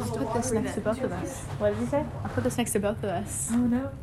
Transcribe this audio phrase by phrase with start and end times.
[0.00, 1.44] I'll put this next to both of us.
[1.58, 2.04] What did you say?
[2.22, 3.50] I'll put this next to both of us.
[3.52, 3.90] Oh no.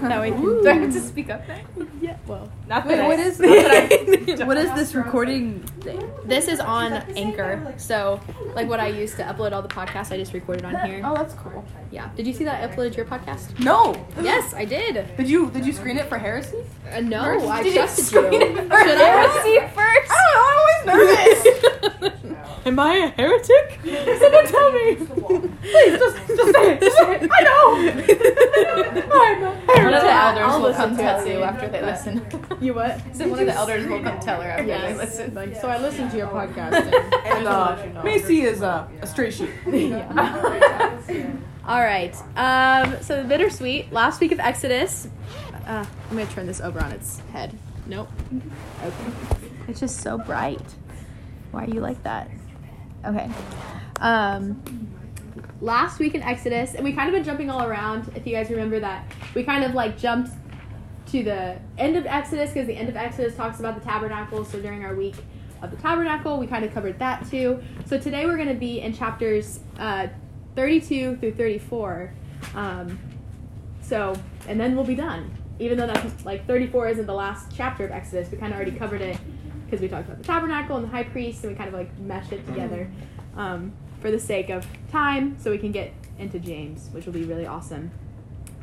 [0.00, 1.58] That way, Do I have to speak up now?
[2.00, 2.16] yeah.
[2.26, 6.10] Well, Not Wait, that what I- is not that I- what is this recording thing?
[6.24, 7.74] this is on Anchor.
[7.76, 8.20] So,
[8.54, 11.02] like what I use to upload all the podcasts, I just recorded on here.
[11.04, 11.64] Oh, that's cool.
[11.90, 12.10] Yeah.
[12.16, 13.58] Did you see that I uploaded your podcast?
[13.60, 13.94] No.
[14.22, 15.16] Yes, I did.
[15.16, 16.58] Did you did you screen it for heresy?
[16.92, 17.46] Uh, no, First?
[17.46, 18.40] I Did you trusted screen you.
[18.40, 20.12] it for Should I heresy first?
[20.12, 20.44] I don't know.
[20.48, 22.17] I'm always nervous.
[22.68, 23.80] Am I a heretic?
[24.20, 24.94] Someone tell me.
[24.96, 26.80] Please, just just say it.
[26.82, 27.30] Just say it.
[27.32, 27.76] I know.
[29.10, 32.26] I'm a One of the elders I'll will come to tell you after they listen.
[32.60, 33.00] You what?
[33.16, 35.32] So one of the elders will come tell her after they listen.
[35.32, 38.02] Like, so I listened to your podcast and, And uh, you know.
[38.02, 39.48] Macy is uh, a straight shoot.
[41.64, 42.14] All right.
[42.36, 43.92] Um, so the bittersweet.
[43.92, 45.08] Last week of Exodus.
[45.66, 47.56] Uh, I'm gonna turn this over on its head.
[47.86, 48.10] Nope.
[48.84, 49.12] Okay.
[49.68, 50.60] It's just so bright.
[51.52, 52.28] Why are you like that?
[53.08, 53.30] Okay.
[54.00, 54.62] Um,
[55.62, 58.12] last week in Exodus, and we kind of been jumping all around.
[58.14, 60.30] If you guys remember that, we kind of like jumped
[61.06, 64.44] to the end of Exodus because the end of Exodus talks about the tabernacle.
[64.44, 65.14] So during our week
[65.62, 67.62] of the tabernacle, we kind of covered that too.
[67.86, 70.08] So today we're going to be in chapters uh,
[70.54, 72.12] 32 through 34.
[72.54, 72.98] Um,
[73.80, 74.14] so,
[74.46, 75.34] and then we'll be done.
[75.58, 78.76] Even though that's like 34 isn't the last chapter of Exodus, we kind of already
[78.76, 79.16] covered it
[79.68, 81.96] because we talked about the tabernacle and the high priest, and we kind of like
[81.98, 82.90] meshed it together
[83.36, 87.24] um, for the sake of time, so we can get into James, which will be
[87.24, 87.90] really awesome.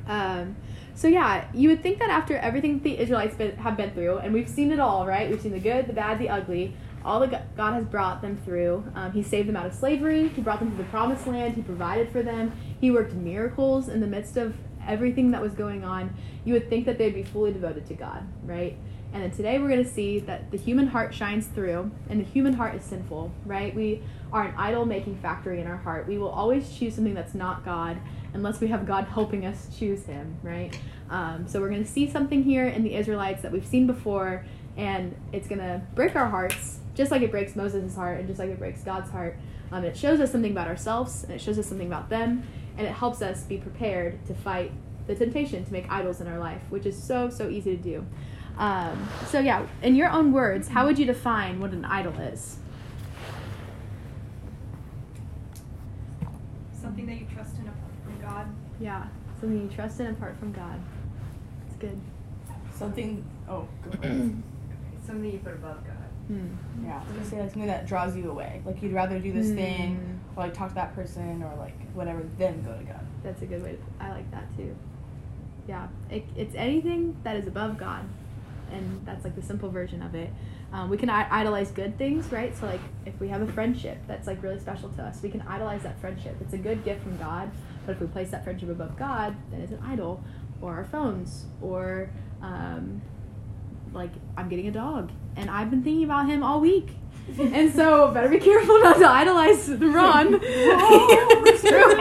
[0.08, 0.56] Um,
[0.96, 4.34] so yeah, you would think that after everything the Israelites been, have been through, and
[4.34, 5.30] we've seen it all, right?
[5.30, 6.76] We've seen the good, the bad, the ugly.
[7.04, 8.84] All that God has brought them through.
[8.96, 10.30] Um, he saved them out of slavery.
[10.30, 11.54] He brought them to the promised land.
[11.54, 12.52] He provided for them.
[12.82, 14.56] He worked miracles in the midst of
[14.88, 16.16] everything that was going on.
[16.46, 18.76] You would think that they'd be fully devoted to God, right?
[19.16, 22.26] And then today we're going to see that the human heart shines through, and the
[22.26, 23.74] human heart is sinful, right?
[23.74, 26.06] We are an idol making factory in our heart.
[26.06, 27.98] We will always choose something that's not God
[28.34, 30.78] unless we have God helping us choose Him, right?
[31.10, 34.44] Um, so we're going to see something here in the Israelites that we've seen before,
[34.76, 38.38] and it's going to break our hearts, just like it breaks Moses' heart, and just
[38.38, 39.38] like it breaks God's heart.
[39.72, 42.46] Um, it shows us something about ourselves, and it shows us something about them,
[42.78, 44.74] and it helps us be prepared to fight
[45.08, 48.06] the temptation to make idols in our life, which is so, so easy to do.
[48.58, 52.58] Um, so, yeah, in your own words, how would you define what an idol is?
[56.80, 58.48] Something that you trust in apart from God.
[58.80, 59.06] Yeah,
[59.40, 60.80] something you trust in apart from God.
[61.68, 62.00] It's good.
[62.74, 63.24] Something.
[63.50, 64.44] Oh, go ahead.
[65.06, 65.96] Something you put above God.
[66.28, 66.48] Hmm.
[66.84, 66.96] yeah.
[67.00, 68.60] I was gonna say like something that draws you away.
[68.66, 69.56] Like you'd rather do this Hmm.
[69.56, 73.06] thing or like talk to that person or like whatever than go to God.
[73.24, 74.04] That's a good way to.
[74.04, 74.76] I like that too.
[75.68, 78.04] Yeah, it, it's anything that is above God,
[78.72, 80.30] and that's like the simple version of it.
[80.74, 82.56] Um, we can I- idolize good things, right?
[82.58, 85.42] So like if we have a friendship that's like really special to us, we can
[85.44, 86.36] idolize that friendship.
[86.42, 87.52] It's a good gift from God,
[87.86, 90.24] but if we place that friendship above God, then it's an idol,
[90.62, 92.10] or our phones, or
[92.42, 93.02] um,
[93.94, 96.90] like I'm getting a dog, and I've been thinking about him all week.
[97.40, 100.40] And so, better be careful not to idolize Ron.
[100.44, 101.96] it's true.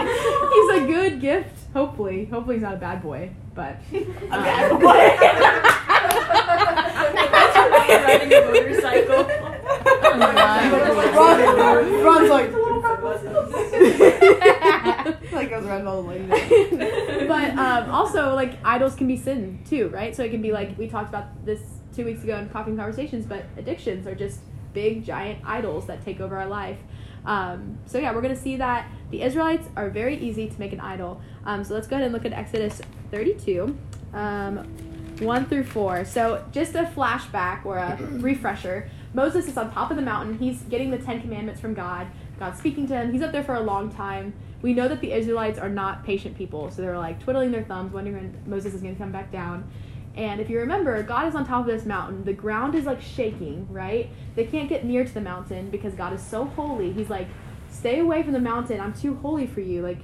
[0.52, 1.72] He's a good gift.
[1.72, 3.30] Hopefully, hopefully he's not a bad boy.
[3.54, 5.62] But A um, bad
[8.02, 9.24] Riding a motorcycle.
[11.14, 12.52] Ron, Ron's like.
[15.32, 17.28] like goes around all the ladies.
[17.28, 20.14] but um, also like idols can be sin too, right?
[20.14, 21.60] So it can be like we talked about this
[21.94, 24.40] two weeks ago in Coffee Conversations, but addictions are just
[24.72, 26.78] big giant idols that take over our life.
[27.24, 30.80] Um, so yeah, we're gonna see that the Israelites are very easy to make an
[30.80, 31.20] idol.
[31.46, 32.80] Um, so let's go ahead and look at Exodus
[33.10, 33.76] 32,
[34.12, 34.68] um,
[35.20, 36.04] 1 through 4.
[36.04, 38.90] So just a flashback or a refresher.
[39.12, 40.38] Moses is on top of the mountain.
[40.38, 42.08] He's getting the Ten Commandments from God.
[42.38, 43.12] God's speaking to him.
[43.12, 44.34] He's up there for a long time.
[44.60, 47.92] We know that the Israelites are not patient people, so they're like twiddling their thumbs,
[47.92, 49.70] wondering when Moses is going to come back down.
[50.16, 52.24] And if you remember, God is on top of this mountain.
[52.24, 54.08] The ground is like shaking, right?
[54.36, 56.92] They can't get near to the mountain because God is so holy.
[56.92, 57.26] He's like,
[57.68, 58.80] stay away from the mountain.
[58.80, 59.82] I'm too holy for you.
[59.82, 59.98] Like,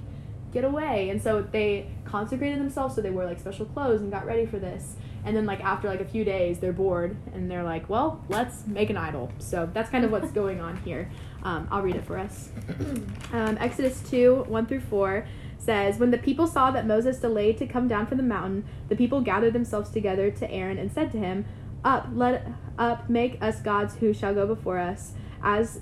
[0.53, 1.11] get away.
[1.11, 4.59] And so they consecrated themselves, so they wore like special clothes and got ready for
[4.59, 4.97] this.
[5.25, 8.67] And then like after like a few days, they're bored and they're like, well, let's
[8.67, 9.31] make an idol.
[9.39, 11.11] So that's kind of what's going on here.
[11.43, 12.51] Um, I'll read it for us.
[13.33, 15.25] Um, Exodus 2 1 through 4
[15.57, 18.97] says, When the people saw that Moses delayed to come down from the mountain, the
[18.97, 21.45] people gathered themselves together to Aaron and said to him,
[21.85, 22.45] Up, let
[22.77, 25.13] up, make us gods who shall go before us.
[25.45, 25.81] As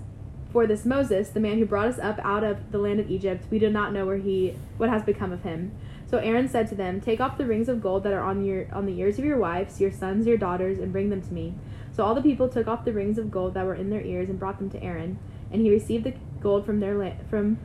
[0.51, 3.45] for this Moses, the man who brought us up out of the land of Egypt,
[3.51, 5.73] we do not know where he what has become of him.
[6.11, 8.67] So Aaron said to them, Take off the rings of gold that are on your
[8.73, 11.55] on the ears of your wives, your sons, your daughters, and bring them to me.
[11.93, 14.31] So all the people took off the rings of gold that were in their ears
[14.31, 15.19] and brought them to Aaron,
[15.53, 17.59] and he received the gold from their from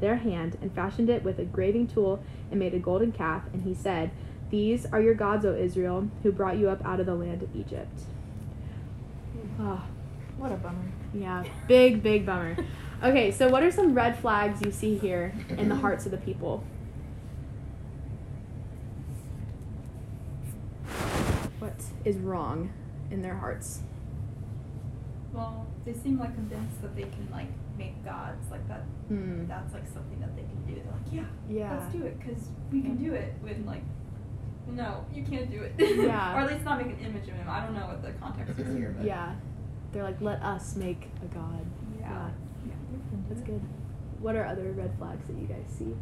[0.00, 3.42] their hand and fashioned it with a graving tool and made a golden calf.
[3.52, 4.10] And he said,
[4.50, 7.56] These are your gods, O Israel, who brought you up out of the land of
[7.56, 8.02] Egypt.
[9.58, 9.82] Oh,
[10.36, 10.91] What a bummer.
[11.14, 12.56] Yeah, big, big bummer.
[13.02, 16.18] Okay, so what are some red flags you see here in the hearts of the
[16.18, 16.62] people?
[21.58, 21.74] What
[22.04, 22.72] is wrong
[23.10, 23.80] in their hearts?
[25.32, 27.48] Well, they seem like convinced that they can like
[27.78, 28.82] make gods like that.
[29.08, 29.46] Hmm.
[29.46, 30.74] That's like something that they can do.
[30.80, 31.78] They're like, yeah, Yeah.
[31.78, 33.34] let's do it because we can do it.
[33.40, 33.82] When like,
[34.68, 35.74] no, you can't do it.
[35.78, 36.34] Yeah.
[36.36, 37.46] or at least not make an image of him.
[37.48, 39.34] I don't know what the context is here, but Yeah.
[39.92, 41.66] They're like, let us make a god.
[42.00, 42.30] yeah.
[42.66, 42.72] Yeah,
[43.28, 43.60] That's good.
[44.20, 45.94] What are other red flags that you guys see?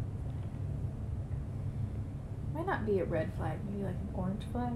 [2.55, 4.73] Might not be a red flag, maybe like an orange flag.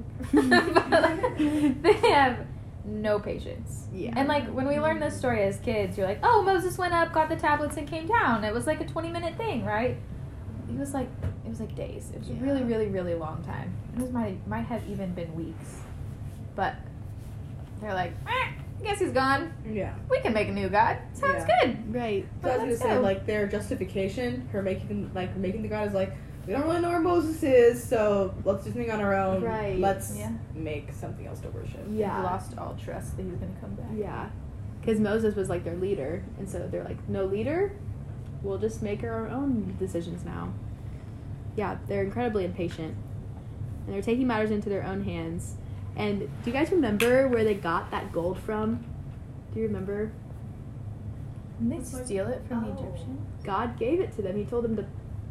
[1.82, 2.46] they have
[2.84, 3.88] no patience.
[3.93, 4.12] Yeah.
[4.16, 7.12] And like when we learned this story as kids, you're like, oh, Moses went up,
[7.12, 8.44] got the tablets, and came down.
[8.44, 9.96] It was like a 20 minute thing, right?
[10.69, 11.08] It was like
[11.44, 12.11] it was like days.
[12.14, 13.75] It was a really, really, really long time.
[13.96, 15.81] It was might might have even been weeks.
[16.55, 16.76] But
[17.81, 18.12] they're like,
[18.85, 19.53] I guess he's gone.
[19.71, 19.95] Yeah.
[20.11, 20.99] We can make a new god.
[21.15, 21.65] Sounds Yeah.
[21.67, 21.95] good.
[21.95, 22.27] Right.
[22.43, 25.89] So I was gonna let's say, like their justification, her making like making the god
[25.89, 26.13] is like,
[26.47, 29.43] we don't really know where Moses is, so let's do something on our own.
[29.43, 29.79] Right.
[29.79, 30.33] Let's Yeah.
[30.55, 31.81] make something else to worship.
[31.91, 32.19] Yeah.
[32.19, 33.87] We lost all trust that he was gonna come back.
[33.97, 34.29] Yeah.
[34.81, 36.23] Because Moses was like their leader.
[36.39, 37.73] And so they're like, no leader?
[38.43, 40.53] We'll just make our own decisions now.
[41.57, 42.95] Yeah, they're incredibly impatient.
[43.87, 45.57] And they're taking matters into their own hands.
[45.96, 48.85] And do you guys remember where they got that gold from?
[49.52, 50.11] Do you remember?
[51.61, 52.73] Didn't they steal it from the Oh.
[52.85, 53.20] Egyptians?
[53.44, 54.37] God gave it to them.
[54.37, 54.85] He told them to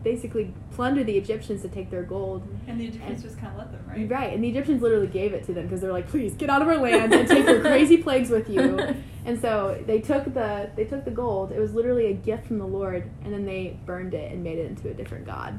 [0.04, 2.44] basically plunder the Egyptians to take their gold.
[2.68, 4.10] And the Egyptians just kind of let them, right?
[4.10, 6.62] Right, and the Egyptians literally gave it to them because they're like, "Please get out
[6.62, 8.80] of our land and take your crazy plagues with you."
[9.26, 11.54] And so they took the they took the gold.
[11.54, 14.58] It was literally a gift from the Lord, and then they burned it and made
[14.58, 15.58] it into a different god.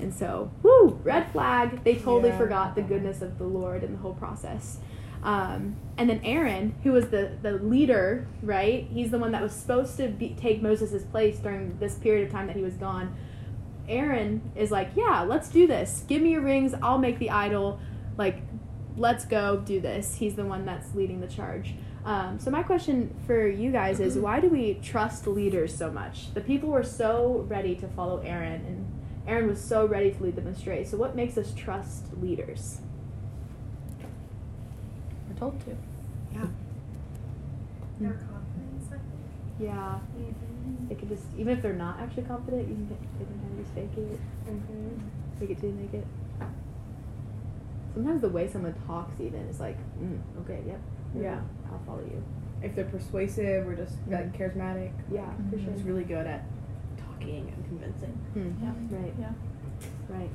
[0.00, 1.82] And so, whoo, red flag.
[1.84, 2.38] They totally Yeah.
[2.38, 4.78] forgot the goodness of the Lord in the whole process.
[5.24, 8.86] Um, and then Aaron, who was the the leader, right?
[8.92, 12.32] He's the one that was supposed to be, take Moses' place during this period of
[12.32, 13.14] time that he was gone.
[13.88, 16.04] Aaron is like, yeah, let's do this.
[16.06, 16.74] Give me your rings.
[16.82, 17.80] I'll make the idol.
[18.16, 18.42] Like,
[18.96, 20.16] let's go do this.
[20.16, 21.74] He's the one that's leading the charge.
[22.04, 26.32] Um, so my question for you guys is, why do we trust leaders so much?
[26.34, 28.87] The people were so ready to follow Aaron, and
[29.28, 30.84] Aaron was so ready to lead them astray.
[30.84, 32.80] So what makes us trust leaders?
[35.28, 35.76] We're told to.
[36.32, 36.40] Yeah.
[36.40, 38.04] Hmm.
[38.04, 39.02] Their confidence, I think.
[39.60, 40.88] Yeah, mm-hmm.
[40.88, 43.52] they could just even if they're not actually confident, you can get, they can kind
[43.52, 45.38] of just fake it, mm-hmm.
[45.38, 46.06] fake it till you make it.
[47.92, 50.80] Sometimes the way someone talks even is like, mm, okay, yep,
[51.20, 51.40] Yeah.
[51.70, 52.22] I'll follow you.
[52.62, 54.42] If they're persuasive or just like mm-hmm.
[54.42, 55.72] charismatic, Yeah, for sure.
[55.72, 56.44] just really good at
[57.18, 58.12] talking and convincing.
[58.34, 58.52] Hmm.
[58.62, 58.98] Yeah.
[58.98, 59.14] Right.
[59.18, 59.32] Yeah.
[60.08, 60.30] Right.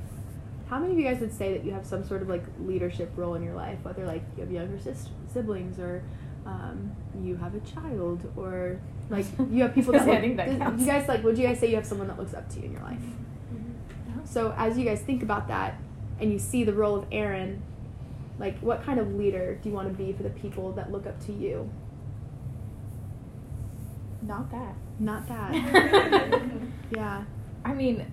[0.68, 3.10] How many of you guys would say that you have some sort of like leadership
[3.16, 6.02] role in your life, whether like you have younger sis- siblings or
[6.46, 6.92] um,
[7.22, 10.80] you have a child or like you have people that, I look, think that does-
[10.80, 12.66] you guys like would you guys say you have someone that looks up to you
[12.66, 13.00] in your life?
[14.24, 15.74] So as you guys think about that
[16.18, 17.62] and you see the role of Aaron,
[18.38, 21.06] like what kind of leader do you want to be for the people that look
[21.06, 21.70] up to you?
[24.22, 24.74] Not that.
[24.98, 25.52] Not that.
[26.90, 27.24] yeah.
[27.64, 28.04] I mean,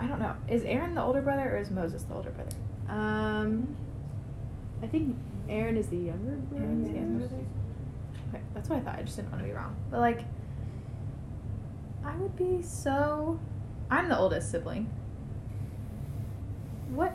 [0.00, 0.34] I don't know.
[0.48, 2.56] Is Aaron the older brother or is Moses the older brother?
[2.88, 3.76] Um
[4.82, 5.16] I think
[5.48, 6.64] Aaron is the younger brother.
[6.64, 7.44] Aaron's the younger brother.
[8.30, 8.98] Okay, that's what I thought.
[8.98, 9.76] I just didn't want to be wrong.
[9.90, 10.20] But like,
[12.04, 13.38] I would be so.
[13.90, 14.90] I'm the oldest sibling.
[16.94, 17.12] What?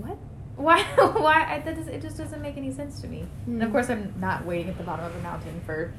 [0.00, 0.18] What?
[0.56, 0.82] Why?
[0.82, 1.46] Why?
[1.48, 3.24] I, that does, it just doesn't make any sense to me.
[3.46, 3.72] And of Hmm.
[3.72, 5.92] course, I'm not waiting at the bottom of a mountain for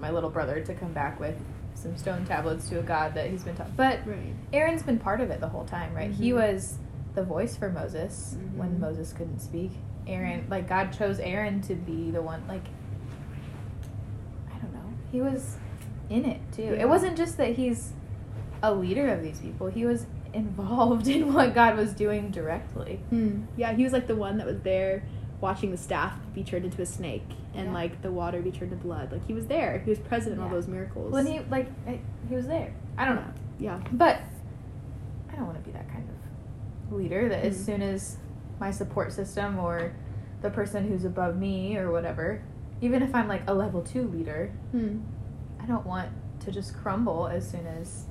[0.00, 1.36] my little brother to come back with
[1.78, 3.74] some stone tablets to a god that he's been taught.
[3.76, 4.34] But Right.
[4.52, 6.10] Aaron's been part of it the whole time, right?
[6.10, 6.34] He Mhm.
[6.36, 6.78] was
[7.14, 8.80] the voice for Moses when Mhm.
[8.80, 9.72] Moses couldn't speak.
[10.06, 12.64] Aaron, like God chose Aaron to be the one, like
[14.54, 14.80] I don't know.
[15.12, 15.56] He was
[16.10, 16.62] in it too.
[16.62, 16.82] Yeah.
[16.82, 17.92] It wasn't just that he's
[18.62, 19.68] a leader of these people.
[19.68, 23.00] He was involved in what God was doing directly.
[23.10, 23.42] Hmm.
[23.56, 25.02] Yeah, he was like the one that was there
[25.40, 27.72] watching the staff be turned into a snake and Yeah.
[27.72, 29.12] like the water be turned to blood.
[29.12, 29.78] Like he was there.
[29.78, 31.12] He was present in all those miracles.
[31.12, 31.68] When he like
[32.28, 32.72] he was there.
[32.96, 33.32] I don't know.
[33.58, 33.80] Yeah.
[33.92, 34.20] But
[35.30, 37.64] I don't want to be that kind of leader that as Mhm.
[37.66, 38.16] soon as
[38.58, 39.92] my support system or
[40.42, 42.42] the person who's above me or whatever,
[42.80, 44.98] even if I'm like a level two leader, Hmm.
[45.60, 46.08] I don't want
[46.40, 48.06] to just crumble as soon as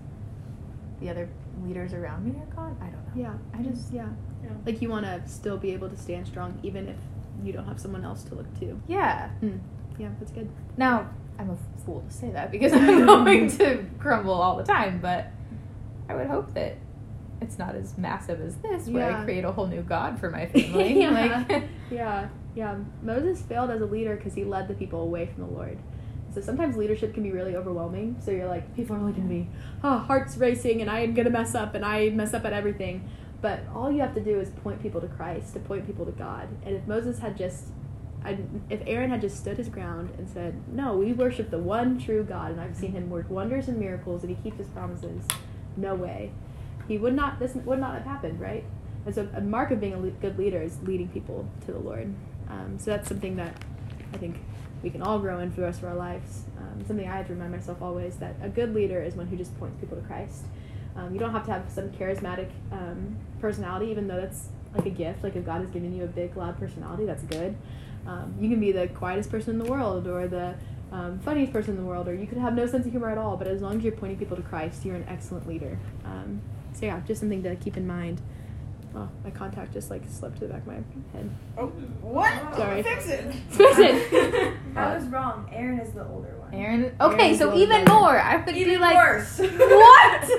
[1.00, 1.28] the other
[1.66, 2.76] leaders around me are gone.
[2.82, 3.22] I don't know.
[3.22, 3.34] Yeah.
[3.54, 4.08] I just Yeah.
[4.44, 4.50] Yeah.
[4.66, 6.98] Like you want to still be able to stand strong even if
[7.44, 8.80] you don't have someone else to look to.
[8.88, 9.30] yeah.
[9.40, 9.58] Hmm.
[10.00, 10.48] Yeah, that's good.
[10.78, 15.00] Now I'm a fool to say that because I'm going to crumble all the time,
[15.02, 15.28] but
[16.10, 16.78] I would hope that
[17.42, 19.22] it's not as massive as this, where Yeah.
[19.22, 21.00] I create a whole new god for my family.
[21.02, 21.44] Yeah.
[21.50, 22.76] Like, Yeah, yeah.
[23.04, 25.78] Moses failed as a leader because he led the people away from the Lord.
[26.34, 28.18] So sometimes leadership can be really overwhelming.
[28.24, 29.50] So you're like, people are looking at me,
[29.84, 33.10] oh, heart's racing, and I'm gonna mess up, and I mess up at everything.
[33.42, 36.12] But all you have to do is point people to Christ, to point people to
[36.12, 36.48] God.
[36.66, 37.66] And if Moses had just,
[38.26, 42.24] if Aaron had just stood his ground and said, no, we worship the one true
[42.24, 45.24] God, and I've seen him work wonders and miracles, and he keeps his promises.
[45.76, 46.32] No way,
[46.88, 47.38] he would not.
[47.38, 48.64] This would not have happened, right?
[49.06, 52.14] And so a mark of being a good leader is leading people to the Lord.
[52.50, 53.64] Um, so that's something that
[54.14, 54.38] I think
[54.82, 56.44] we can all grow in for the rest of our lives.
[56.58, 59.38] Um, something I have to remind myself always that a good leader is one who
[59.38, 60.44] just points people to Christ.
[60.98, 64.90] Um, you don't have to have some charismatic um, personality, even though that's like a
[64.92, 65.24] gift.
[65.24, 67.56] Like if God has given you a big, loud personality, that's good.
[68.06, 70.56] Um, you can be the quietest person in the world or the
[70.92, 73.18] um, funniest person in the world, or you could have no sense of humor at
[73.18, 73.38] all.
[73.38, 75.78] But as long as you're pointing people to Christ, you're an excellent leader.
[76.06, 76.42] Um,
[76.74, 78.22] so yeah, just something to keep in mind.
[79.00, 80.74] Oh, my contact just like slipped to the back of my
[81.14, 81.30] head.
[81.56, 81.68] Oh,
[82.02, 82.34] what?
[82.56, 82.82] Sorry.
[82.82, 83.32] Fix it.
[83.50, 84.54] Fix it.
[84.76, 85.48] I was wrong.
[85.54, 86.52] Aaron is the older one.
[86.54, 86.96] Aaron.
[87.00, 88.02] Okay, Aaron's so even one.
[88.02, 88.20] more.
[88.20, 89.38] I would Even be like, worse.
[89.40, 90.30] what?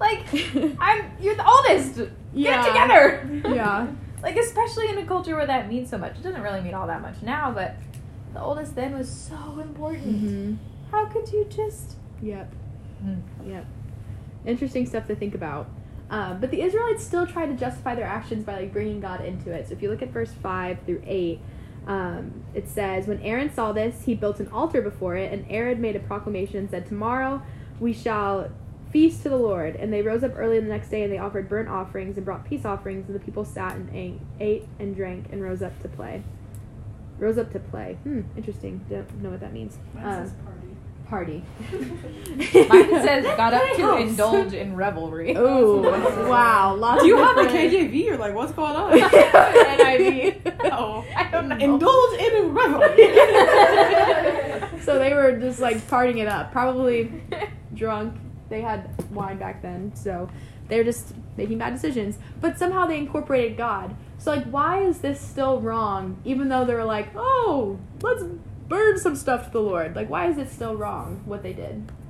[0.00, 0.26] like,
[0.80, 1.10] I'm.
[1.20, 1.96] You're the oldest.
[1.96, 2.62] Get Yeah.
[2.64, 3.54] it together.
[3.54, 3.86] Yeah.
[4.22, 6.16] like, especially in a culture where that means so much.
[6.16, 7.74] It doesn't really mean all that much now, but
[8.32, 10.06] the oldest then was so important.
[10.22, 10.54] Mm-hmm.
[10.90, 11.96] How could you just?
[12.22, 12.50] Yep.
[13.04, 13.22] Mm.
[13.46, 13.66] Yep.
[14.46, 15.68] Interesting stuff to think about.
[16.10, 19.52] Um, but the Israelites still try to justify their actions by like bringing God into
[19.52, 19.68] it.
[19.68, 21.40] So if you look at verse five through eight,
[21.86, 25.80] um, it says, "When Aaron saw this, he built an altar before it, and Aaron
[25.80, 27.42] made a proclamation and said, Tomorrow
[27.78, 28.50] we shall
[28.90, 31.48] feast to the Lord.' And they rose up early the next day, and they offered
[31.48, 35.42] burnt offerings and brought peace offerings, and the people sat and ate, and drank and
[35.42, 36.22] rose up to play.
[37.18, 37.98] Rose up to play.
[38.02, 38.22] Hmm.
[38.36, 38.84] Interesting.
[38.90, 39.78] Don't know what that means.
[40.02, 40.32] Um,
[41.10, 41.42] party.
[41.60, 41.88] party.
[42.68, 45.34] Mine says got up to indulge in revelry.
[45.36, 45.80] Oh
[46.28, 46.74] wow!
[46.76, 48.04] Lots Do you of have a KJV?
[48.04, 48.92] You're like, what's going on?
[48.98, 50.70] NIV.
[50.72, 51.04] oh.
[51.16, 51.56] I don't know.
[51.56, 53.04] Indulge in revelry.
[54.82, 57.12] so they were just like partying it up, probably
[57.74, 58.14] drunk.
[58.48, 60.30] They had wine back then, so
[60.68, 62.18] they're just making bad decisions.
[62.40, 63.94] But somehow they incorporated God.
[64.18, 66.20] So like, why is this still wrong?
[66.24, 68.22] Even though they were like, oh, let's
[68.70, 69.94] burn some stuff to the Lord.
[69.94, 71.92] Like, why is it still wrong what they did?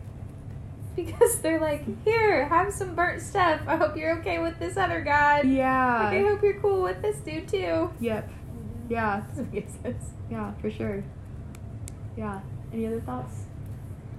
[0.97, 3.61] Because they're like, here, have some burnt stuff.
[3.67, 5.47] I hope you're okay with this other god.
[5.49, 6.05] Yeah.
[6.05, 7.91] Like, I hope you're cool with this dude too.
[8.01, 8.29] Yep.
[8.91, 9.23] Yeah.
[9.29, 10.11] Doesn't make sense.
[10.31, 10.53] Yeah.
[10.61, 11.03] For sure.
[12.17, 12.41] Yeah.
[12.73, 13.45] Any other thoughts?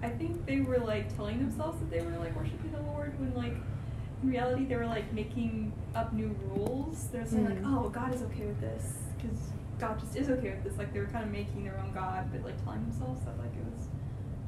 [0.01, 3.33] I think they were like telling themselves that they were like worshiping the Lord when
[3.35, 3.53] like
[4.23, 7.09] in reality they were like making up new rules.
[7.11, 7.85] They're saying like, Mm.
[7.85, 9.37] oh, God is okay with this because
[9.81, 10.77] God just is okay with this.
[10.77, 13.51] Like they were kind of making their own God, but like telling themselves that like
[13.53, 13.87] it was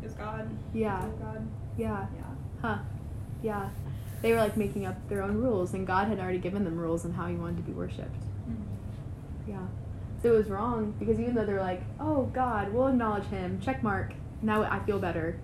[0.02, 0.50] it was God.
[0.74, 1.04] Yeah.
[1.04, 1.48] Was God.
[1.78, 2.06] Yeah.
[2.16, 2.24] Yeah.
[2.62, 2.78] Huh.
[3.42, 3.70] Yeah.
[4.22, 7.04] They were like making up their own rules, and God had already given them rules
[7.04, 8.24] on how He wanted to be worshipped.
[9.48, 9.66] Yeah.
[10.22, 13.60] So it was wrong because even though they were like, "Oh God, we'll acknowledge Him,"
[13.60, 14.14] check mark.
[14.42, 15.40] Now I feel better.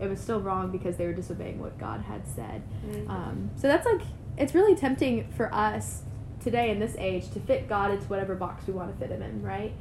[0.00, 2.62] It was still wrong because they were disobeying what God had said.
[3.08, 4.02] Um, so that's like
[4.36, 6.02] it's really tempting for us
[6.44, 9.22] today in this age to fit God into whatever box we want to fit Him
[9.22, 9.72] in, right?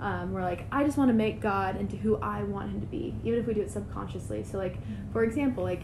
[0.00, 2.86] Um, we're like, I just want to make God into who I want Him to
[2.86, 4.44] be, even if we do it subconsciously.
[4.44, 4.78] So, like,
[5.12, 5.82] for example, like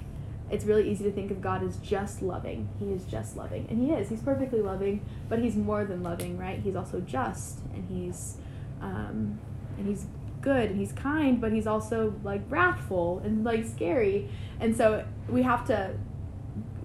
[0.51, 2.69] it's really easy to think of God as just loving.
[2.79, 4.09] He is just loving, and He is.
[4.09, 6.61] He's perfectly loving, but He's more than loving, right?
[6.61, 8.37] He's also just, and He's
[8.81, 9.39] um,
[9.77, 10.07] and He's
[10.41, 14.31] good, and He's kind, but He's also like wrathful and like scary.
[14.61, 15.95] And so we have to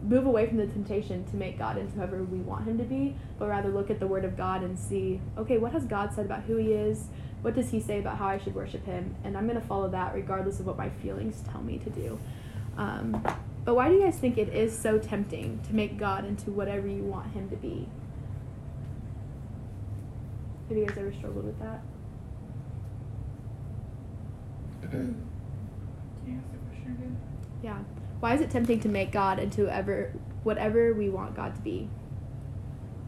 [0.03, 3.15] move away from the temptation to make God into whoever we want him to be,
[3.37, 6.25] but rather look at the word of God and see, okay, what has God said
[6.25, 7.05] about who he is?
[7.41, 9.15] What does he say about how I should worship him?
[9.23, 12.19] And I'm going to follow that regardless of what my feelings tell me to do.
[12.77, 13.23] Um,
[13.63, 16.87] but why do you guys think it is so tempting to make God into whatever
[16.87, 17.87] you want him to be?
[20.69, 21.81] Have you guys ever struggled with that?
[24.89, 25.27] Can
[26.25, 27.17] you ask the question again?
[27.63, 27.77] Yeah.
[28.21, 30.13] Why is it tempting to make God into whatever
[30.43, 31.89] whatever we want God to be?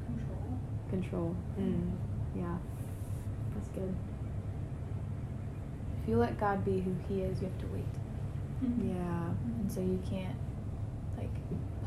[0.05, 0.60] Control.
[0.89, 1.36] Control.
[1.60, 1.91] Mm.
[2.36, 2.58] Yeah.
[3.55, 3.96] That's good.
[6.01, 7.86] If you let God be who He is, you have to wait,
[8.84, 9.29] Yeah.
[9.62, 10.36] and so you can't
[11.17, 11.29] like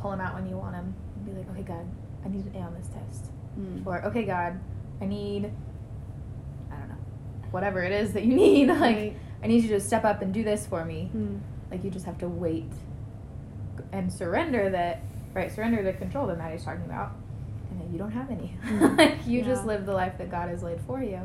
[0.00, 1.84] pull Him out when you want Him and be like, okay, God,
[2.24, 3.30] I need an A on this test,
[3.60, 3.84] Mm.
[3.86, 4.58] or okay, God,
[5.02, 5.50] I need,
[6.70, 6.94] I don't know,
[7.50, 8.68] whatever it is that you need.
[8.68, 9.16] like, Right.
[9.42, 11.10] I need you to step up and do this for me.
[11.14, 11.40] Mm.
[11.70, 12.70] Like you just have to wait
[13.92, 15.02] and surrender that
[15.34, 17.12] right, surrender the control that Maddie's talking about.
[17.70, 18.56] And then you don't have any.
[18.64, 18.96] Mm.
[18.98, 21.20] like you just live the life that God has laid for you.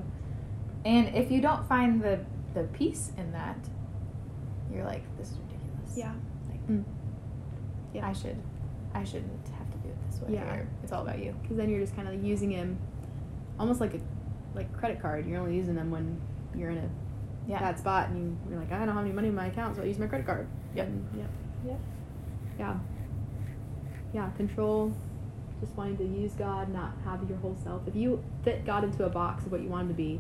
[0.86, 2.20] And if you don't find the
[2.54, 3.58] the peace in that,
[4.74, 5.94] you're like, this is ridiculous.
[5.96, 6.12] Yeah.
[6.50, 6.84] Like Mm.
[7.94, 8.08] Yeah.
[8.08, 8.38] I should,
[8.94, 10.34] I shouldn't have to do it this way.
[10.34, 10.62] Yeah.
[10.84, 11.36] It's all about you.
[11.42, 12.78] because then you're just kind of using him
[13.60, 14.00] almost like a
[14.56, 15.26] like credit card.
[15.28, 16.20] You're only using them when
[16.56, 16.90] you're in a
[17.48, 17.60] Yeah.
[17.60, 19.82] bad spot and you, you're like, I don't have any money in my account, so
[19.82, 20.48] I use my credit card.
[20.76, 20.88] Yep.
[20.88, 21.30] And, yep.
[21.68, 21.80] Yep.
[22.60, 22.78] Yeah.
[24.14, 24.30] Yeah.
[24.38, 24.94] Control.
[25.60, 27.84] Just wanting to use God, not have your whole self.
[27.88, 30.20] If you fit God into a box of what you want him to be,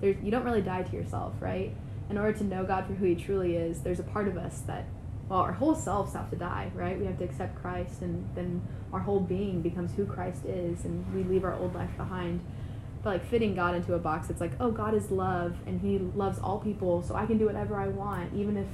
[0.00, 1.74] there's you don't really die to yourself, right?
[2.10, 4.60] In order to know God for who He truly is, there's a part of us
[4.68, 4.86] that,
[5.28, 6.98] well, our whole selves have to die, right?
[6.98, 11.04] We have to accept Christ, and then our whole being becomes who Christ is, and
[11.14, 12.40] we leave our old life behind.
[13.02, 15.98] But like fitting God into a box, it's like, oh, God is love, and He
[15.98, 18.68] loves all people, so I can do whatever I want, even if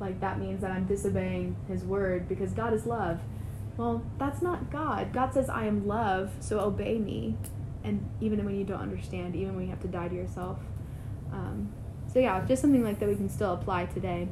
[0.00, 3.20] like that means that I'm disobeying His word because God is love.
[3.76, 5.12] Well, that's not God.
[5.12, 7.36] God says, I am love, so obey me.
[7.84, 10.58] And even when you don't understand, even when you have to die to yourself.
[11.32, 11.72] Um,
[12.12, 14.28] so, yeah, just something like that we can still apply today.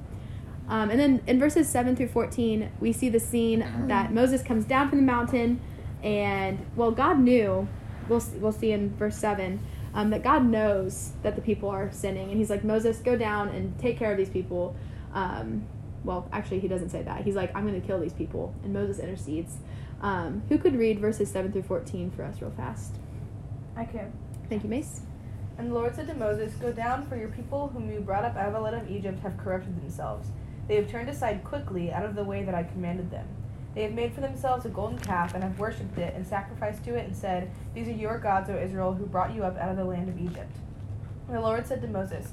[0.68, 4.64] Um, and then in verses 7 through 14, we see the scene that Moses comes
[4.64, 5.60] down from the mountain,
[6.02, 7.68] and, well, God knew,
[8.08, 9.60] we'll, we'll see in verse 7,
[9.94, 12.30] um, that God knows that the people are sinning.
[12.30, 14.76] And he's like, Moses, go down and take care of these people.
[15.16, 15.66] Um,
[16.04, 17.22] well, actually, he doesn't say that.
[17.22, 18.54] He's like, I'm going to kill these people.
[18.62, 19.56] And Moses intercedes.
[20.02, 22.94] Um, who could read verses 7 through 14 for us, real fast?
[23.76, 24.12] I can.
[24.48, 25.00] Thank you, Mace.
[25.58, 28.36] And the Lord said to Moses, Go down, for your people whom you brought up
[28.36, 30.28] out of the land of Egypt have corrupted themselves.
[30.68, 33.26] They have turned aside quickly out of the way that I commanded them.
[33.74, 36.94] They have made for themselves a golden calf, and have worshipped it, and sacrificed to
[36.94, 39.76] it, and said, These are your gods, O Israel, who brought you up out of
[39.76, 40.56] the land of Egypt.
[41.26, 42.32] And the Lord said to Moses,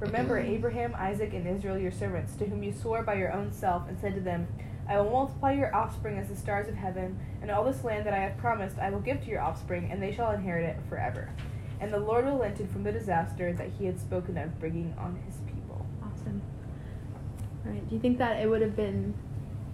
[0.00, 3.88] Remember Abraham, Isaac, and Israel your servants, to whom you swore by your own self,
[3.88, 4.48] and said to them,
[4.88, 8.12] I will multiply your offspring as the stars of heaven, and all this land that
[8.14, 11.30] I have promised I will give to your offspring, and they shall inherit it forever.
[11.80, 15.36] And the Lord relented from the disaster that he had spoken of bringing on his
[15.46, 15.86] people.
[16.02, 16.42] Awesome.
[17.64, 17.88] All right.
[17.88, 19.14] Do you think that it would have been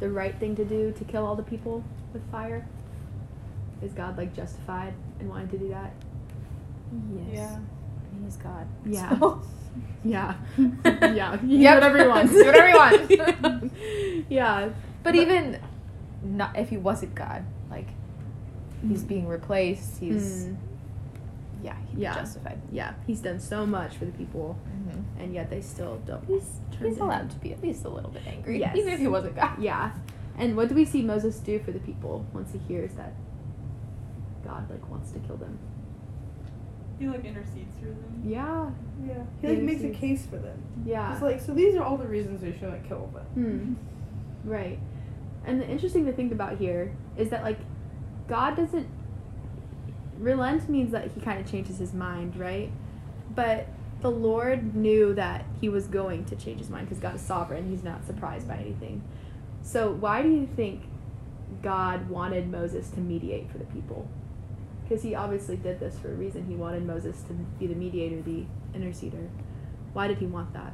[0.01, 2.67] the right thing to do to kill all the people with fire?
[3.83, 5.93] Is God like justified in wanting to do that?
[7.33, 7.59] Yes.
[8.21, 8.67] He is God.
[8.85, 9.09] Yeah.
[9.19, 9.43] So-
[10.05, 10.35] Yeah.
[10.85, 11.39] yeah.
[11.43, 11.81] You Yep.
[11.81, 12.31] Do whatever you want.
[12.31, 13.73] Do whatever you want.
[14.31, 14.69] yeah.
[15.03, 15.59] But even
[16.23, 17.89] not if he wasn't God, like
[18.87, 19.99] he's being replaced.
[19.99, 20.57] He's Mm,
[21.63, 22.15] yeah, he's Yeah.
[22.15, 22.61] justified.
[22.71, 22.95] yeah.
[23.07, 25.21] He's done so much for the people, Mm-hmm.
[25.23, 26.25] and yet they still don't.
[26.27, 28.77] He's he's allowed to be at least a little bit angry, Yes.
[28.77, 29.59] even if he wasn't God.
[29.61, 29.91] Yeah.
[30.37, 33.13] And what do we see Moses do for the people once he hears that
[34.45, 35.59] God like wants to kill them?
[36.99, 38.23] He like intercedes through them.
[38.25, 38.71] Yeah.
[39.07, 39.23] Yeah.
[39.41, 40.63] He like Yeah, makes a case for them.
[40.85, 41.13] Yeah.
[41.13, 43.79] It's like so these are all the reasons they shouldn't kill them.
[44.45, 44.49] Hmm.
[44.49, 44.79] Right.
[45.45, 47.59] And the interesting to think about here is that like
[48.29, 48.89] God doesn't
[50.19, 52.71] relent means that he kind of changes his mind, right?
[53.35, 53.69] But
[54.01, 57.69] the Lord knew that he was going to change his mind because God is sovereign.
[57.69, 59.03] He's not surprised by anything.
[59.63, 60.83] So why do you think
[61.63, 64.09] God wanted Moses to mediate for the people?
[64.89, 66.47] Because he obviously did this for a reason.
[66.47, 69.29] He wanted Moses to be the mediator, the interceder.
[69.93, 70.73] Why did he want that?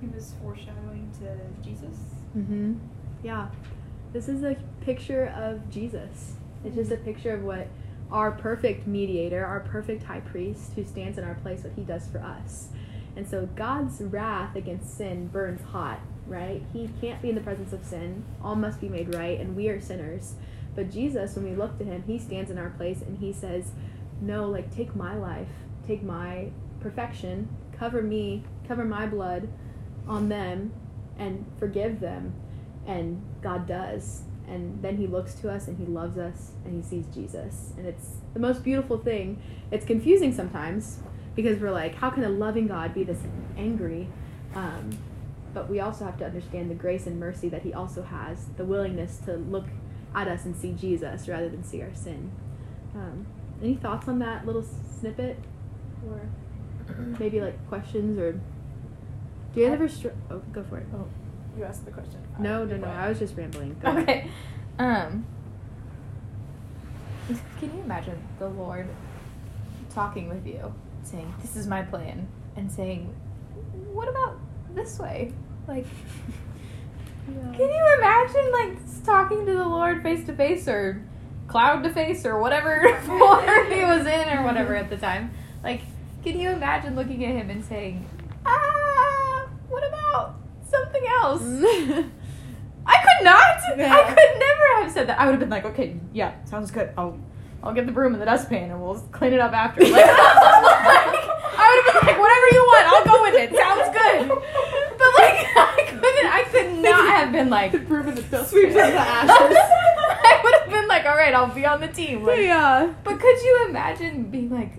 [0.00, 1.96] He was foreshadowing to Jesus.
[2.36, 2.74] Mm-hmm.
[3.22, 3.48] Yeah.
[4.12, 6.34] This is a picture of Jesus.
[6.64, 7.68] It's just a picture of what
[8.10, 12.08] our perfect mediator, our perfect high priest who stands in our place, what he does
[12.08, 12.68] for us.
[13.16, 16.62] And so God's wrath against sin burns hot, right?
[16.72, 18.24] He can't be in the presence of sin.
[18.42, 20.34] All must be made right, and we are sinners.
[20.74, 23.72] But Jesus, when we look to him, he stands in our place and he says,
[24.20, 25.48] No, like, take my life,
[25.86, 29.48] take my perfection, cover me, cover my blood
[30.06, 30.72] on them,
[31.18, 32.34] and forgive them.
[32.86, 34.22] And God does.
[34.48, 37.72] And then he looks to us and he loves us and he sees Jesus.
[37.76, 39.40] And it's the most beautiful thing.
[39.70, 40.98] It's confusing sometimes
[41.36, 43.18] because we're like, how can a loving God be this
[43.56, 44.08] angry?
[44.54, 44.90] Um,
[45.52, 48.64] but we also have to understand the grace and mercy that he also has, the
[48.64, 49.66] willingness to look
[50.14, 52.30] at us and see Jesus rather than see our sin.
[52.94, 53.26] Um,
[53.62, 54.64] any thoughts on that little
[54.98, 55.36] snippet?
[56.08, 56.20] Or
[57.18, 58.32] maybe like questions or.
[59.54, 59.88] Do you I- ever.
[59.88, 60.86] Str- oh, go for it.
[60.94, 61.06] Oh,
[61.56, 62.20] you asked the question.
[62.38, 62.86] No, no, no.
[62.88, 63.76] I was just rambling.
[63.82, 64.02] Go ahead.
[64.02, 64.30] Okay.
[64.78, 65.26] Um.
[67.58, 68.88] Can you imagine the Lord
[69.90, 70.72] talking with you,
[71.04, 73.14] saying, "This is my plan," and saying,
[73.92, 74.38] "What about
[74.74, 75.32] this way?"
[75.66, 75.86] Like,
[77.26, 81.02] Can you imagine like talking to the Lord face to face or
[81.46, 85.30] cloud to face or whatever form he was in or whatever at the time?
[85.62, 85.82] Like,
[86.24, 88.04] can you imagine looking at him and saying,
[88.46, 90.36] "Ah, what about
[90.68, 91.42] something else?"
[92.86, 93.56] I could not.
[93.78, 95.20] I could never have said that.
[95.20, 96.92] I would have been like, "Okay, yeah, sounds good.
[96.96, 97.18] I'll,
[97.62, 101.84] I'll get the broom and the dustpan and we'll clean it up after." Like, I
[101.84, 103.54] would have been like, "Whatever you want, I'll go with it.
[103.54, 104.59] Sounds good."
[105.00, 106.26] But like, I couldn't.
[106.26, 107.72] I could not have been like.
[107.88, 108.50] Broom in the dust.
[108.50, 109.30] Sweeps up the ashes.
[110.22, 112.24] I would have been like, all right, I'll be on the team.
[112.24, 112.92] Like, yeah.
[113.02, 114.72] But could you imagine being like,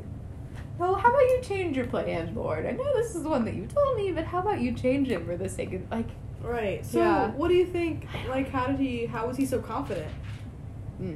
[0.78, 2.66] well, how about you change your plan, Lord?
[2.66, 5.10] I know this is the one that you told me, but how about you change
[5.10, 6.08] it for the sake of like?
[6.42, 6.86] Right.
[6.86, 7.28] So, Yeah.
[7.32, 8.06] what do you think?
[8.30, 9.06] Like, how did he?
[9.08, 10.12] How was he so confident?
[10.98, 11.16] Hmm.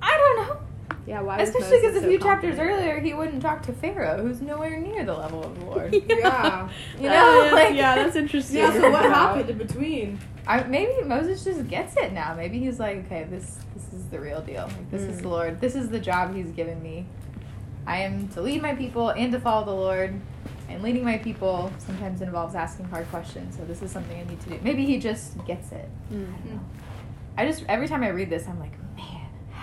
[0.00, 0.60] I don't know.
[1.08, 1.38] Yeah, why?
[1.40, 5.04] Especially because a so few chapters earlier, he wouldn't talk to Pharaoh, who's nowhere near
[5.06, 5.94] the level of the Lord.
[6.08, 6.68] Yeah.
[7.00, 8.58] You know, Uh, like yeah, that's interesting.
[8.58, 8.72] Yeah.
[8.72, 10.18] So what happened in between?
[10.46, 12.34] I, maybe Moses just gets it now.
[12.34, 14.64] Maybe he's like, okay, this this is the real deal.
[14.66, 15.22] Like, this is Mm.
[15.22, 15.60] the Lord.
[15.60, 17.06] This is the job He's given me.
[17.86, 20.20] I am to lead my people and to follow the Lord.
[20.68, 23.56] And leading my people sometimes involves asking hard questions.
[23.56, 24.58] So this is something I need to do.
[24.62, 25.88] Maybe he just gets it.
[26.12, 26.58] Mm.
[27.38, 28.87] I just every time I read this, I'm like, man,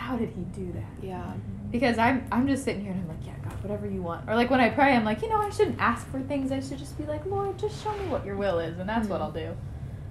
[0.05, 1.05] how did he do that?
[1.05, 1.33] Yeah.
[1.71, 4.29] Because I'm I'm just sitting here and I'm like, yeah, God, whatever you want.
[4.29, 6.51] Or like when I pray, I'm like, you know, I shouldn't ask for things.
[6.51, 9.07] I should just be like, Lord, just show me what your will is, and that's
[9.07, 9.23] what Mhm.
[9.23, 9.55] I'll do.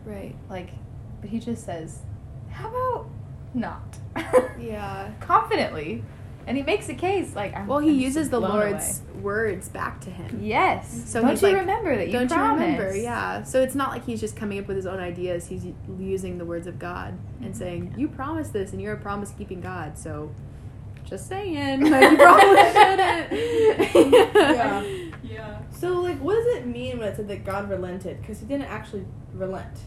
[0.05, 0.35] Right.
[0.51, 0.71] Like,
[1.21, 2.01] but he just says,
[2.51, 3.07] how about
[3.55, 3.99] not?
[4.61, 5.11] Yeah.
[5.21, 6.03] Confidently,
[6.47, 9.69] and he makes a case like, I'm, Well, he I'm uses the blown Lord's words
[9.69, 10.41] back to him.
[10.43, 11.05] Yes.
[11.07, 12.67] So don't you like, remember that you Don't promised?
[12.67, 12.97] you remember?
[12.97, 13.43] Yeah.
[13.43, 15.47] So it's not like he's just coming up with his own ideas.
[15.47, 15.67] He's
[15.99, 17.59] using the words of God and mm-hmm.
[17.59, 20.31] saying, "You promised this, and you're a promise-keeping God." So,
[21.09, 23.33] just saying, like, you probably shouldn't.
[24.35, 24.85] Yeah.
[25.25, 25.59] Yeah.
[25.73, 28.21] So like, what does it mean when it said that God relented?
[28.21, 29.79] Because he didn't actually relent.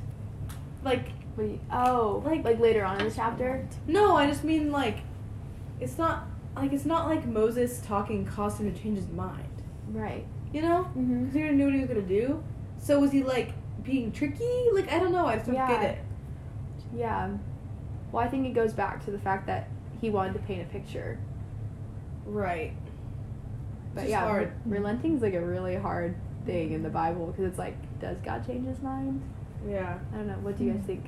[0.83, 3.65] Like, What you- oh, Like- like later on in the chapter.
[3.87, 4.97] no, I just mean like,
[5.79, 6.25] it's not
[6.61, 9.43] like it's not like Moses talking caused him to change his mind.
[9.91, 10.25] Right.
[10.53, 11.19] You know, Mm-hmm.
[11.21, 12.43] because he already knew what he was gonna do.
[12.79, 14.67] So was he like being tricky?
[14.73, 15.25] Like I don't know.
[15.25, 15.67] I just don't Yeah.
[15.67, 15.99] get it.
[16.95, 17.29] Yeah.
[18.11, 19.67] Well, I think it goes back to the fact that
[20.01, 21.19] he wanted to paint a picture.
[22.25, 22.73] Right.
[23.93, 24.53] But It's yeah, hard.
[24.65, 26.15] re- relenting's like a really hard
[26.45, 29.21] thing in the Bible because it's like, does God change his mind?
[29.67, 29.97] Yeah.
[30.13, 30.37] I don't know.
[30.41, 31.05] What do you guys think?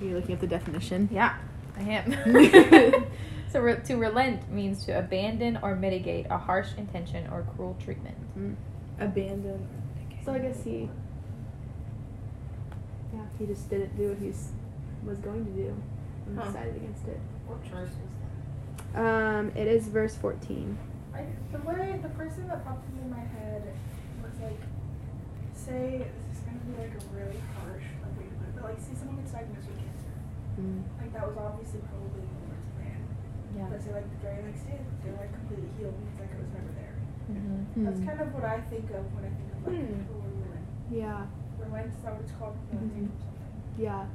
[0.00, 1.08] Are you looking at the definition?
[1.12, 1.36] Yeah,
[1.76, 3.04] I am.
[3.52, 8.16] so re- to relent means to abandon or mitigate a harsh intention or cruel treatment.
[8.98, 9.66] Abandon.
[10.24, 10.88] So I guess he,
[13.12, 14.48] yeah, he just didn't do what he was,
[15.04, 15.76] was going to do
[16.26, 16.46] and Huh.
[16.46, 17.18] decided against it.
[17.46, 20.78] What verse was Um, it is verse fourteen.
[21.14, 23.62] I, the way the person that popped into my head
[24.22, 24.60] was like,
[25.54, 28.64] say this is gonna be like a really harsh like way to put it, but
[28.64, 29.79] like, say someone gets diagnosed with
[30.60, 31.00] cancer, Mm.
[31.00, 33.00] like that was obviously probably the Lord's plan.
[33.56, 33.66] Yeah.
[33.70, 36.40] But say like the very next day they're like completely healed, and it's like it
[36.40, 36.96] was never there.
[37.32, 37.84] Mm-hmm.
[37.84, 40.66] That's kind of what I think of when I think of like the word relent.
[40.90, 41.26] Yeah,
[41.58, 42.56] Relent is that what it's called?
[42.72, 43.20] Relenting Mhm.
[43.20, 43.78] something.
[43.78, 44.06] yeah,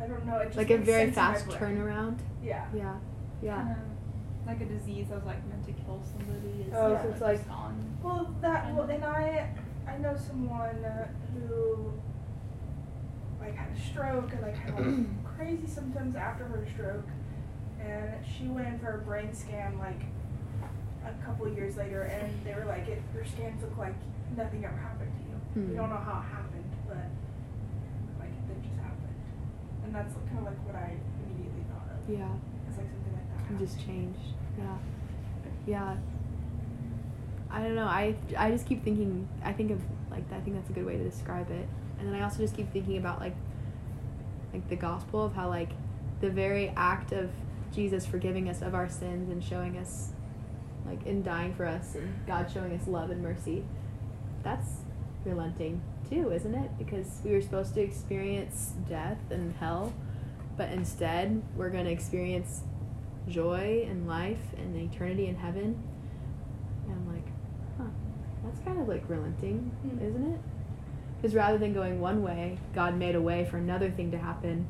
[0.00, 0.38] I don't know.
[0.38, 2.18] It just like a very sense in my fast turnaround.
[2.42, 2.66] Yeah.
[2.74, 2.96] Yeah,
[3.42, 3.58] yeah.
[3.62, 3.78] Kinda
[4.46, 6.66] like a disease that was like meant to kill somebody.
[6.66, 7.78] Is Oh, so it's like- gone.
[8.02, 9.50] Well, that well, and I
[9.86, 11.92] I know someone uh, who
[13.40, 17.06] like had a stroke and like had like crazy symptoms after her stroke,
[17.80, 20.00] and she went in for a brain scan like
[21.04, 23.94] a couple years later, and they were like, it, your scans look like
[24.36, 25.64] nothing ever happened to you.
[25.66, 25.70] Hmm.
[25.70, 27.06] We don't know how it happened, but
[28.20, 29.18] like it just happened,
[29.84, 30.94] and that's kind of like what I
[31.26, 31.98] immediately thought of.
[32.08, 32.30] Yeah,
[32.68, 33.54] It's like something like that.
[33.54, 34.38] it just changed.
[34.56, 34.76] Yeah,
[35.66, 35.96] yeah.
[37.50, 37.84] I don't know.
[37.86, 39.28] I I just keep thinking.
[39.44, 41.68] I think of like I think that's a good way to describe it.
[41.98, 43.34] And then I also just keep thinking about like
[44.52, 45.70] like the gospel of how like
[46.20, 47.30] the very act of
[47.74, 50.10] Jesus forgiving us of our sins and showing us
[50.86, 53.64] like in dying for us and God showing us love and mercy.
[54.42, 54.68] That's
[55.24, 56.70] relenting too, isn't it?
[56.78, 59.92] Because we were supposed to experience death and hell,
[60.56, 62.62] but instead we're going to experience
[63.28, 65.80] joy and life and eternity in heaven.
[66.88, 67.26] And I'm like,
[67.78, 67.84] huh,
[68.44, 70.04] that's kind of like relenting, Hmm.
[70.04, 70.40] isn't it?
[71.22, 74.66] Because rather than going one way, God made a way for another thing to happen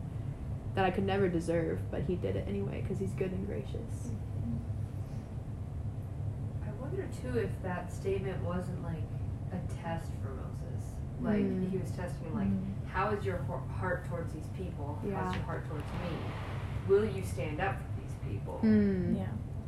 [0.74, 4.10] that I could never deserve, but He did it anyway because He's good and gracious.
[6.66, 9.02] I wonder too if that statement wasn't like
[9.52, 10.94] a test for Moses.
[11.22, 11.70] Like Mm.
[11.70, 12.48] he was testing, like,
[12.88, 13.38] how is your
[13.78, 14.98] heart towards these people?
[15.06, 15.22] Yeah.
[15.24, 16.16] How's your heart towards me?
[16.88, 18.60] Will you stand up for these people?
[18.62, 19.26] Mm, Yeah.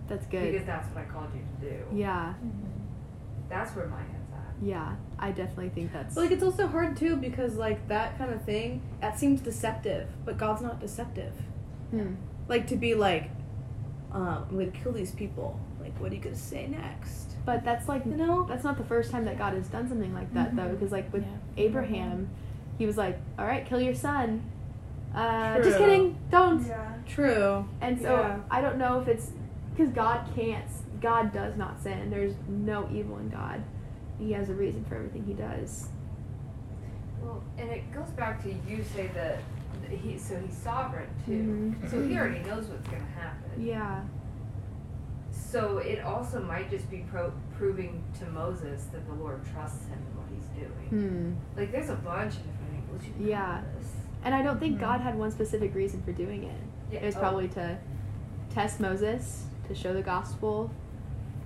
[0.09, 0.53] That's good.
[0.53, 1.85] Because that's what I called you to do.
[1.97, 2.71] Yeah, Mm-hmm.
[3.49, 4.55] That's where my head's at.
[4.67, 6.15] Yeah, I definitely think that's.
[6.15, 10.07] But, like it's also hard too because like that kind of thing that seems deceptive,
[10.27, 11.33] but God's not deceptive.
[11.91, 12.17] Hmm.
[12.47, 13.31] Like to be like,
[14.13, 15.59] um, I'm gonna kill these people.
[15.81, 17.37] Like, what are you gonna say next?
[17.47, 18.45] But that's like You know?
[18.47, 21.11] that's not the first time that God has done something like that though, because like
[21.11, 21.25] with
[21.57, 22.29] Abraham,
[22.77, 24.43] he was like, "All right, kill your son."
[25.15, 26.67] Uh, just kidding, don't.
[26.67, 26.93] Yeah.
[27.07, 27.67] True.
[27.81, 28.41] And so Yeah.
[28.51, 29.31] I don't know if it's
[29.71, 30.69] because God can't.
[31.01, 32.11] God does not sin.
[32.11, 33.63] There's no evil in God.
[34.19, 35.89] He has a reason for everything he does.
[37.23, 39.39] Well, and it goes back to you say that
[39.83, 41.75] that he so he's sovereign too.
[41.83, 41.91] Mhm.
[41.91, 43.51] So he already knows what's gonna happen.
[43.63, 44.03] Yeah.
[45.31, 49.99] So it also might just be pro- proving to Moses that the Lord trusts him
[49.99, 50.89] in what he's doing.
[51.55, 51.59] Hmm.
[51.61, 53.63] Like there's a bunch of different angles you can Yeah.
[53.79, 53.93] this.
[54.25, 56.61] And I don't think God had one specific reason for doing it.
[56.91, 57.21] Yeah, It was oh.
[57.21, 57.77] probably to
[58.51, 60.71] test Moses, to show the gospel,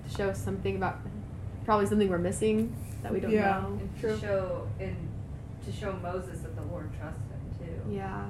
[0.07, 0.99] to show something about
[1.69, 3.59] probably something we're missing that we don't Yeah.
[3.61, 3.67] know.
[3.79, 4.95] and to show and
[5.63, 7.93] to show Moses that the Lord trusts him too.
[7.95, 8.23] Yeah.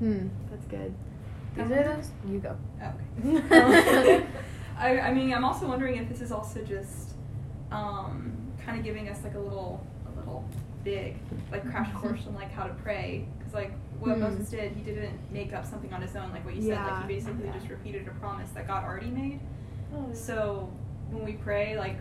[0.00, 0.26] Hmm.
[0.50, 0.92] That's good.
[1.54, 2.10] These are those.
[2.28, 2.56] You go.
[2.82, 4.26] Okay.
[4.76, 7.10] I, I mean, I'm also wondering if this is also just
[7.70, 8.32] um,
[8.66, 10.44] kind of giving us like a little, a little
[10.82, 11.16] big
[11.52, 13.24] like crash course on like how to pray.
[13.38, 14.22] Because like what Hmm.
[14.22, 16.32] Moses did, he didn't make up something on his own.
[16.32, 17.52] Like what you said, like he basically Yeah.
[17.52, 19.38] just repeated a promise that God already made.
[19.94, 20.68] Oh, So
[21.12, 21.98] when we pray, like,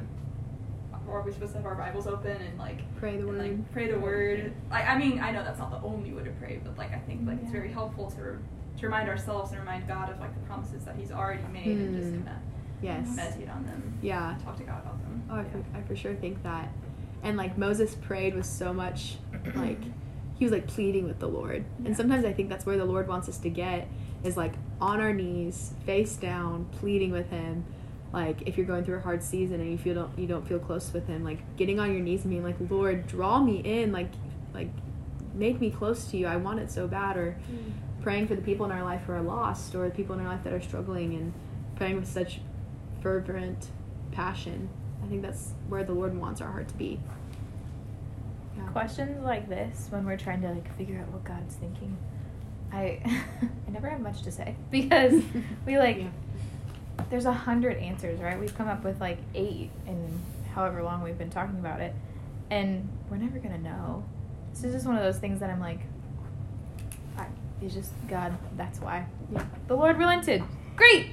[1.09, 3.37] are we supposed to have our Bibles open and like Pray the and, word.
[3.39, 4.53] like pray the word.
[4.71, 6.99] Like, I mean, I know that's not the only way to pray, but like I
[6.99, 8.37] think like it's very helpful to re-
[8.79, 11.95] to remind ourselves and remind God of like the promises that He's already made and
[11.95, 12.23] just Hmm.
[12.25, 12.39] kind
[12.81, 13.07] yes.
[13.09, 13.97] of meditate on them.
[14.01, 14.35] Yeah.
[14.43, 15.23] Talk to God about them.
[15.29, 16.69] Oh, I, for, I for sure think that.
[17.21, 19.17] And like Moses prayed with so much,
[19.55, 19.79] like,
[20.35, 21.63] he was like pleading with the Lord.
[21.79, 21.87] Yeah.
[21.87, 23.87] And sometimes I think that's where the Lord wants us to get
[24.23, 27.65] is like on our knees, face down, pleading with Him.
[28.13, 30.59] Like if you're going through a hard season and you feel don't you don't feel
[30.59, 33.91] close with Him, like getting on your knees and being like, Lord, draw me in,
[33.91, 34.11] like,
[34.53, 34.69] like,
[35.33, 36.27] make me close to you.
[36.27, 37.17] I want it so bad.
[37.17, 37.71] Or mm.
[38.03, 40.27] praying for the people in our life who are lost, or the people in our
[40.27, 41.33] life that are struggling, and
[41.75, 42.39] praying with such
[43.01, 43.69] fervent
[44.11, 44.69] passion.
[45.03, 46.99] I think that's where the Lord wants our heart to be.
[48.55, 48.67] Yeah.
[48.67, 51.97] Questions like this when we're trying to like figure out what God's thinking.
[52.71, 52.99] I
[53.67, 55.21] I never have much to say because
[55.65, 56.09] we like Yeah.
[57.09, 58.39] There's a hundred answers, right?
[58.39, 60.21] We've come up with like eight in
[60.53, 61.93] however long we've been talking about it,
[62.49, 64.03] and we're never gonna know.
[64.53, 65.79] This is just one of those things that I'm like,
[67.17, 67.25] I,
[67.61, 68.37] it's just God.
[68.57, 69.05] That's why.
[69.31, 69.43] Yeah.
[69.67, 70.43] The Lord relented.
[70.75, 71.11] Great,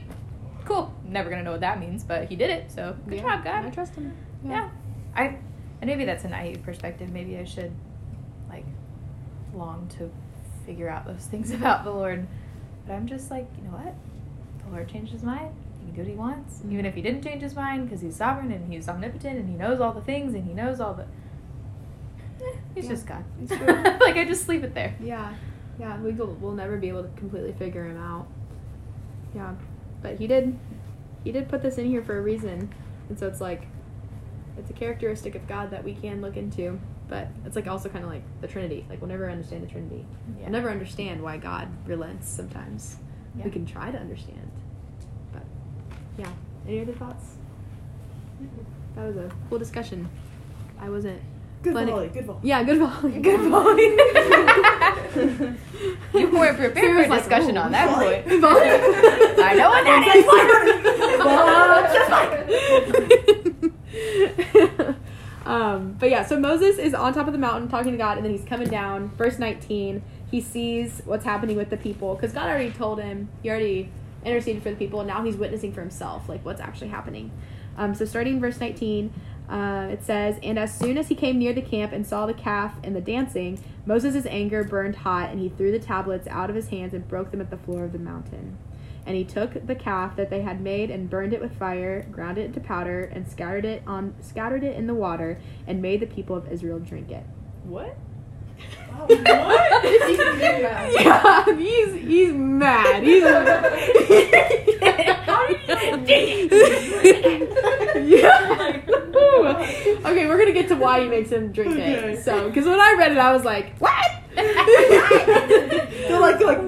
[0.64, 0.92] cool.
[1.05, 2.70] Never gonna know what that means, but He did it.
[2.70, 3.37] So good Yeah.
[3.37, 3.64] job, God.
[3.66, 4.12] I trust Him.
[4.44, 4.70] Yeah.
[5.14, 5.38] I
[5.81, 7.11] and maybe that's an naive perspective.
[7.11, 7.72] Maybe I should
[8.50, 8.66] like
[9.55, 10.11] long to
[10.66, 12.26] figure out those things about the Lord.
[12.87, 13.94] But I'm just like, you know what?
[14.66, 15.55] The Lord changed his mind.
[15.81, 16.61] He can do what he wants.
[16.71, 19.55] Even if he didn't change his mind because he's sovereign and he's omnipotent and he
[19.55, 21.05] knows all the things and he knows all the
[22.45, 22.90] eh, he's Yeah.
[22.90, 23.25] just God.
[24.01, 24.95] Like I just leave it there.
[25.03, 25.35] Yeah,
[25.79, 25.99] yeah.
[26.01, 28.27] We will, we'll never be able to completely figure Him out.
[29.35, 29.55] Yeah,
[30.03, 30.59] but He did.
[31.25, 32.73] He did put this in here for a reason,
[33.11, 33.66] and so it's like,
[34.57, 36.81] it's a characteristic of God that we can look into.
[37.09, 38.87] But it's like also kind of like the Trinity.
[38.88, 40.07] Like we'll never understand the Trinity.
[40.37, 40.45] Yeah.
[40.45, 42.97] We'll never understand why God relents sometimes.
[43.37, 43.45] Yeah.
[43.45, 44.51] We can try to understand.
[46.20, 46.33] But yeah.
[46.68, 47.24] Any other thoughts?
[48.94, 50.06] That was a cool discussion.
[50.78, 51.20] I wasn't.
[51.62, 52.09] Good planning- volley.
[52.09, 52.40] Good volley.
[52.42, 53.18] Yeah, good volley.
[53.20, 53.83] Good volley.
[56.14, 58.40] you weren't prepared for a discussion "Ooh, on that volley." point.
[58.40, 58.70] Volley.
[59.42, 60.06] I know what that
[63.61, 64.94] is.
[65.46, 68.24] um, but yeah, so Moses is on top of the mountain talking to God, and
[68.24, 69.11] then he's coming down.
[69.16, 73.50] Verse 19, he sees what's happening with the people because God already told him, he
[73.50, 73.90] already
[74.24, 77.30] interceded for the people, and now he's witnessing for himself, like what's actually happening.
[77.76, 79.12] Um, so starting in verse 19,
[79.48, 82.35] uh, it says, And as soon as he came near the camp and saw the
[82.35, 86.56] calf and the dancing, Moses' anger burned hot, and he threw the tablets out of
[86.56, 88.59] his hands and broke them at the floor of the mountain.
[89.06, 92.38] And he took the calf that they had made and burned it with fire, ground
[92.38, 96.06] it into powder, and scattered it on scattered it in the water, and made the
[96.06, 97.24] people of Israel drink it.
[97.64, 97.96] What?
[100.90, 103.03] Yeah, he's he's mad.
[103.03, 103.62] He's yeah.
[110.05, 112.12] okay, we're gonna get to why he makes him drink Okay.
[112.12, 112.23] it.
[112.25, 113.94] So, because when I read it, I was like, what?
[114.35, 114.55] They're
[116.20, 116.61] like, they're like.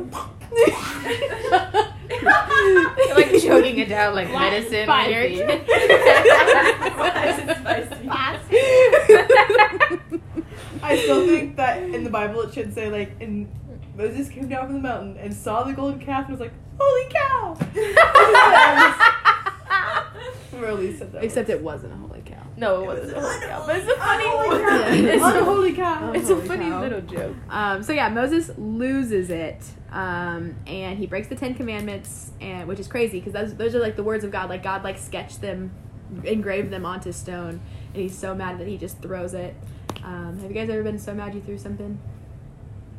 [2.23, 5.27] You're like choking it down like medicine when you're
[10.91, 13.49] I still think that in the Bible it should say like, and
[13.97, 17.09] Moses came down from the mountain and saw the golden calf and was like, "Holy
[17.11, 17.57] cow!"
[20.55, 21.25] Or at least said that.
[21.25, 22.37] Except it wasn't a holy cow.
[22.57, 23.17] No, it wasn't.
[23.17, 24.25] a holy cow, But it's a funny
[25.09, 26.13] it's, Unholy cow.
[26.15, 26.81] it's a Holy funny cow.
[26.83, 27.35] little joke.
[27.49, 32.79] Um, so yeah, Moses loses it, um, and he breaks the Ten Commandments, and which
[32.79, 34.51] is crazy because those those are like the words of God.
[34.51, 35.73] Like God like sketched them,
[36.23, 37.61] engraved them onto stone,
[37.95, 39.55] and he's so mad that he just throws it.
[40.05, 41.99] Um, have you guys ever been so mad you threw something?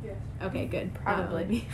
[0.04, 0.16] Yes.
[0.42, 0.94] Okay, good.
[0.94, 1.68] Probably.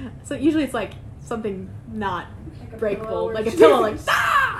[0.00, 2.26] Um, so usually it's like something not
[2.60, 4.58] Like breakable, like a pillow, like ah!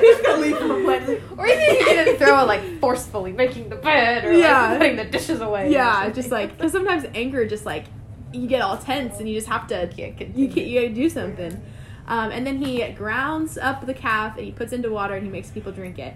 [0.00, 1.22] He's gonna leave from a planet.
[1.36, 4.70] Or even you didn't throw it like forcefully making the bed or Yeah.
[4.70, 5.70] like putting the dishes away.
[5.72, 6.14] yeah, something.
[6.14, 7.84] just like because sometimes anger just like
[8.32, 11.08] you get all tense and you just have to Can't you can't, you gotta do
[11.08, 11.60] something.
[12.08, 15.30] Um, and then he grounds up the calf and he puts into water and he
[15.30, 16.14] makes people drink it.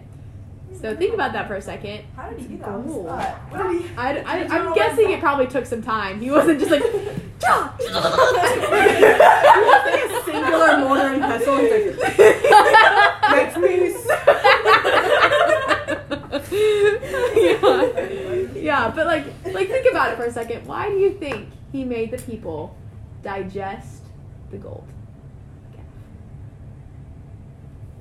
[0.78, 2.04] So think about that for a second.
[2.16, 3.06] How did he do that on the Gold.
[3.08, 3.34] spot?
[3.50, 6.20] What did he- I, I, Did you I'm guessing it probably took some time.
[6.20, 6.82] He wasn't just like,
[7.42, 7.72] "Ja!"
[8.70, 11.56] Like a singular mortar and pestle.
[11.56, 12.18] and He's like,
[13.30, 14.06] Make peace.
[17.36, 18.46] yeah.
[18.54, 20.66] yeah, but like, like think about it for a second.
[20.66, 22.76] Why do you think he made the people
[23.22, 24.02] digest
[24.50, 24.86] the gold?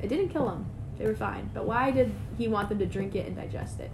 [0.02, 0.66] It didn't kill them;
[1.00, 1.50] they were fine.
[1.54, 3.90] But why did he want them to drink it and digest it?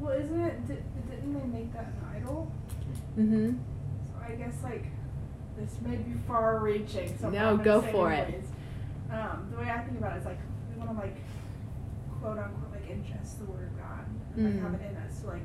[0.00, 0.66] Well, isn't it?
[0.66, 2.50] Did, didn't they make that an idol?
[3.18, 3.50] Mm-hmm.
[4.06, 4.86] So I guess like
[5.58, 7.18] this may be far-reaching.
[7.20, 8.42] So No, go for it.
[9.10, 10.38] Um, the way I think about it is like
[10.72, 11.16] we want to like
[12.20, 14.62] quote unquote like ingest the word of God and like Mm.
[14.62, 15.20] have it in us.
[15.20, 15.42] So like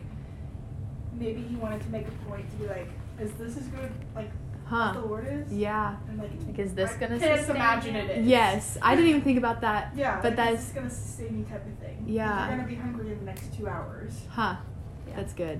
[1.13, 2.87] maybe he wanted to make a point to be like,
[3.19, 4.31] is this as good like
[4.69, 4.89] Huh?
[4.89, 5.51] as the Lord is?
[5.51, 5.95] Yeah.
[6.07, 8.01] And like, Like, is this I gonna can't sustain imagine you?
[8.01, 8.27] it is.
[8.27, 9.93] Yes, I didn't even think about that.
[9.95, 12.03] Yeah, but like, that's is gonna sustain you type of thing.
[12.07, 12.47] Yeah.
[12.47, 14.21] You're gonna be hungry in the next two hours.
[14.29, 14.55] huh.
[15.07, 15.15] Yeah.
[15.15, 15.59] That's good.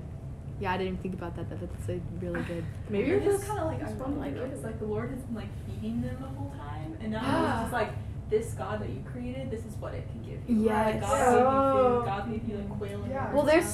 [0.60, 1.48] Yeah, I didn't even think about that.
[1.50, 2.64] That that's a really good.
[2.88, 4.36] Maybe Maybe you're it's just just kind of like I just feel like wondering.
[4.36, 7.22] it because like the Lord has been like feeding them the whole time, and now
[7.22, 7.52] Yeah.
[7.54, 7.90] it's just like
[8.30, 10.66] this God that you created, this is what it can give you.
[10.66, 10.86] Yes.
[10.86, 11.98] Like, God gave you Oh.
[12.00, 12.06] food.
[12.06, 13.32] God gave you like quail and Yeah.
[13.34, 13.64] Well, they're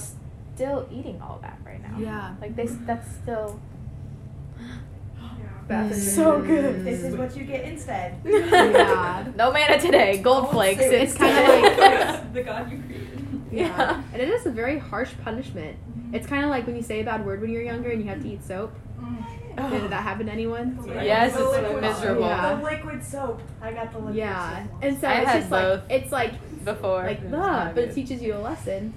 [0.54, 1.98] still eating all that right now.
[1.98, 2.34] Yeah.
[2.40, 3.60] Like they, that's still.
[5.68, 5.88] Yeah.
[5.88, 6.84] That's so good.
[6.84, 8.20] This is what you get instead.
[8.24, 9.26] Yeah.
[9.36, 10.18] no manna today.
[10.18, 10.82] Gold Gold flakes.
[10.84, 13.42] It's kind of like Yes, the God you created.
[13.50, 14.02] yeah.
[14.12, 15.76] and it is a very harsh punishment.
[16.12, 18.08] It's kind of like when you say a bad word when you're younger and you
[18.08, 18.72] have to eat soap.
[19.56, 20.78] Did that happen to anyone?
[20.86, 22.22] Yes, The it's liquid miserable.
[22.22, 22.30] soap.
[22.30, 22.54] Yeah.
[22.56, 23.40] The liquid soap.
[23.62, 24.72] I got the liquid Yeah, soap.
[24.82, 25.80] and so I it's had just both.
[25.82, 27.02] like it's like Before.
[27.04, 28.92] like It's ah, but it teaches you a lesson.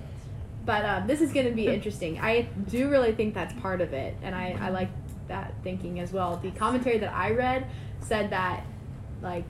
[0.66, 2.20] But um, this is going to be interesting.
[2.20, 4.90] I do really think that's part of it, and I, I like
[5.30, 6.38] that thinking as well.
[6.38, 7.66] The commentary that I read
[8.02, 8.66] said that
[9.22, 9.46] like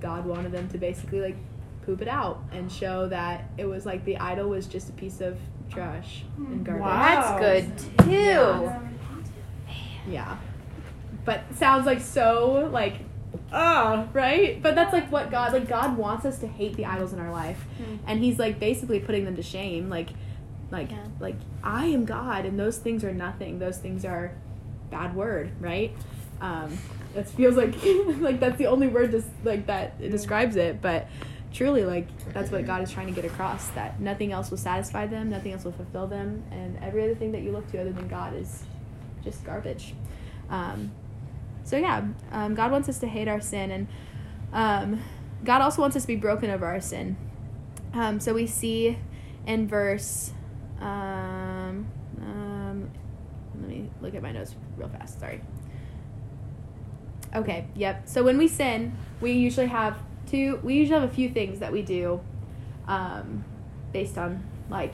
[0.00, 1.36] God wanted them to basically like
[1.84, 5.20] poop it out and show that it was like the idol was just a piece
[5.20, 5.38] of
[5.70, 6.82] trash and garbage.
[6.82, 7.38] Wow.
[7.38, 8.10] That's good too.
[8.12, 8.80] Yeah.
[10.08, 10.36] Yeah.
[11.24, 12.96] But sounds like so like
[13.52, 14.62] ah, right?
[14.62, 17.30] But that's like what God like God wants us to hate the idols in our
[17.32, 17.64] life.
[17.78, 17.96] Hmm.
[18.06, 19.88] And he's like basically putting them to shame.
[19.88, 20.10] Like
[20.70, 21.04] like Yeah.
[21.20, 23.58] like I am God and those things are nothing.
[23.58, 24.32] Those things are
[24.90, 25.92] bad word, right?
[26.40, 26.76] Um
[27.14, 27.74] it feels like
[28.20, 31.08] like that's the only word just like that it describes it, but
[31.52, 35.06] truly like that's what God is trying to get across that nothing else will satisfy
[35.06, 37.92] them, nothing else will fulfill them, and every other thing that you look to other
[37.92, 38.64] than God is
[39.24, 39.94] just garbage.
[40.50, 40.92] Um,
[41.64, 43.88] so yeah, um, God wants us to hate our sin, and
[44.52, 45.02] um,
[45.44, 47.16] God also wants us to be broken over our sin.
[47.94, 48.98] Um, so we see
[49.46, 50.32] in verse.
[50.80, 51.37] Um,
[54.00, 55.20] look at my notes real fast.
[55.20, 55.40] Sorry.
[57.34, 57.66] Okay.
[57.74, 58.08] Yep.
[58.08, 60.60] So when we sin, we usually have two.
[60.62, 62.20] We usually have a few things that we do,
[62.86, 63.44] um,
[63.92, 64.92] based on like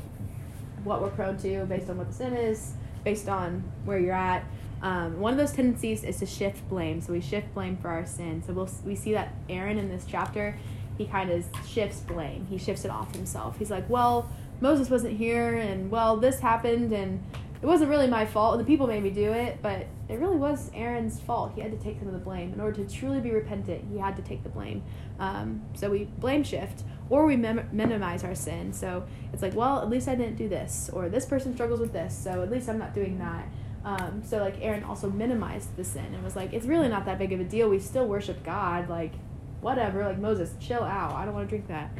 [0.83, 2.73] what we're prone to, based on what the sin is,
[3.05, 4.45] based on where you're at.
[4.83, 7.01] Um, one of those tendencies is to shift blame.
[7.01, 8.43] So we shift blame for our sin.
[8.47, 10.59] So we'll we see that Aaron in this chapter,
[10.99, 12.47] he kind of shifts blame.
[12.51, 13.59] He shifts it off himself.
[13.59, 14.29] He's like, well,
[14.61, 17.23] Moses wasn't here, and well, this happened, and
[17.65, 18.59] it wasn't really my fault.
[18.59, 21.53] The people made me do it, but it really was Aaron's fault.
[21.55, 22.53] He had to take some of the blame.
[22.53, 24.83] In order to truly be repentant, he had to take the blame.
[25.19, 28.75] Um, so we blame shift, or we mem- minimize our sin.
[28.75, 31.95] So it's like, well, at least I didn't do this, or this person struggles with
[31.95, 33.49] this, so at least I'm not doing that.
[33.83, 37.19] Um, so like Aaron also minimized the sin and was like, it's really not that
[37.19, 37.71] big of a deal.
[37.71, 38.91] We still worship God.
[38.91, 39.15] Like,
[39.63, 40.05] whatever.
[40.05, 41.15] Like Moses, chill out.
[41.15, 41.91] I don't want to drink that.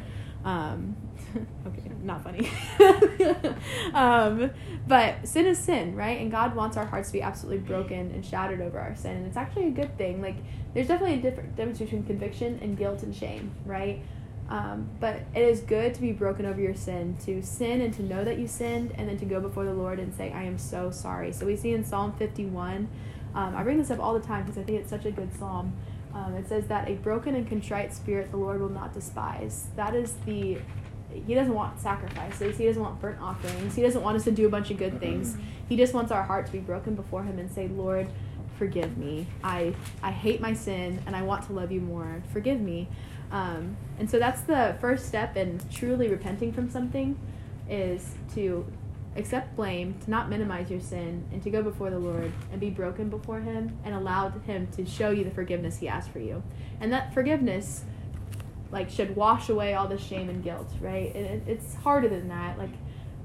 [0.43, 0.95] Um,
[1.67, 2.49] okay, not funny.
[3.93, 4.51] um,
[4.87, 6.19] but sin is sin, right?
[6.19, 9.17] And God wants our hearts to be absolutely broken and shattered over our sin.
[9.17, 10.21] And it's actually a good thing.
[10.21, 10.35] Like,
[10.73, 14.01] there's definitely a different difference between conviction and guilt and shame, right?
[14.47, 18.03] Um, but it is good to be broken over your sin, to sin and to
[18.03, 20.57] know that you sinned, and then to go before the Lord and say, I am
[20.57, 21.31] so sorry.
[21.31, 22.87] So we see in Psalm 51,
[23.33, 25.33] um, I bring this up all the time because I think it's such a good
[25.37, 25.73] psalm.
[26.13, 29.67] Um, it says that a broken and contrite spirit the Lord will not despise.
[29.75, 30.59] That is the
[31.25, 32.57] he doesn't want sacrifices.
[32.57, 33.75] He doesn't want burnt offerings.
[33.75, 35.37] He doesn't want us to do a bunch of good things.
[35.69, 38.07] He just wants our heart to be broken before him and say, "Lord,
[38.57, 39.27] forgive me.
[39.43, 42.21] I I hate my sin and I want to love you more.
[42.31, 42.87] Forgive me."
[43.31, 47.17] Um, and so that's the first step in truly repenting from something
[47.67, 48.65] is to
[49.15, 52.69] accept blame, to not minimize your sin, and to go before the Lord and be
[52.69, 56.43] broken before Him and allow Him to show you the forgiveness He asked for you.
[56.79, 57.85] And that forgiveness,
[58.75, 61.15] like, should wash away all the shame and guilt, right?
[61.15, 62.57] And it, it's harder than that.
[62.57, 62.73] Like,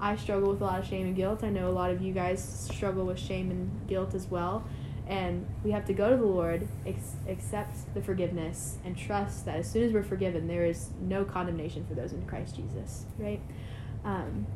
[0.01, 1.43] I struggle with a lot of shame and guilt.
[1.43, 4.65] I know a lot of you guys struggle with shame and guilt as well.
[5.09, 9.57] And we have to go to the Lord, ex- accept the forgiveness, and trust that
[9.57, 13.41] as soon as we're forgiven, there is no condemnation for those in Christ Jesus, right?
[14.05, 14.47] Um,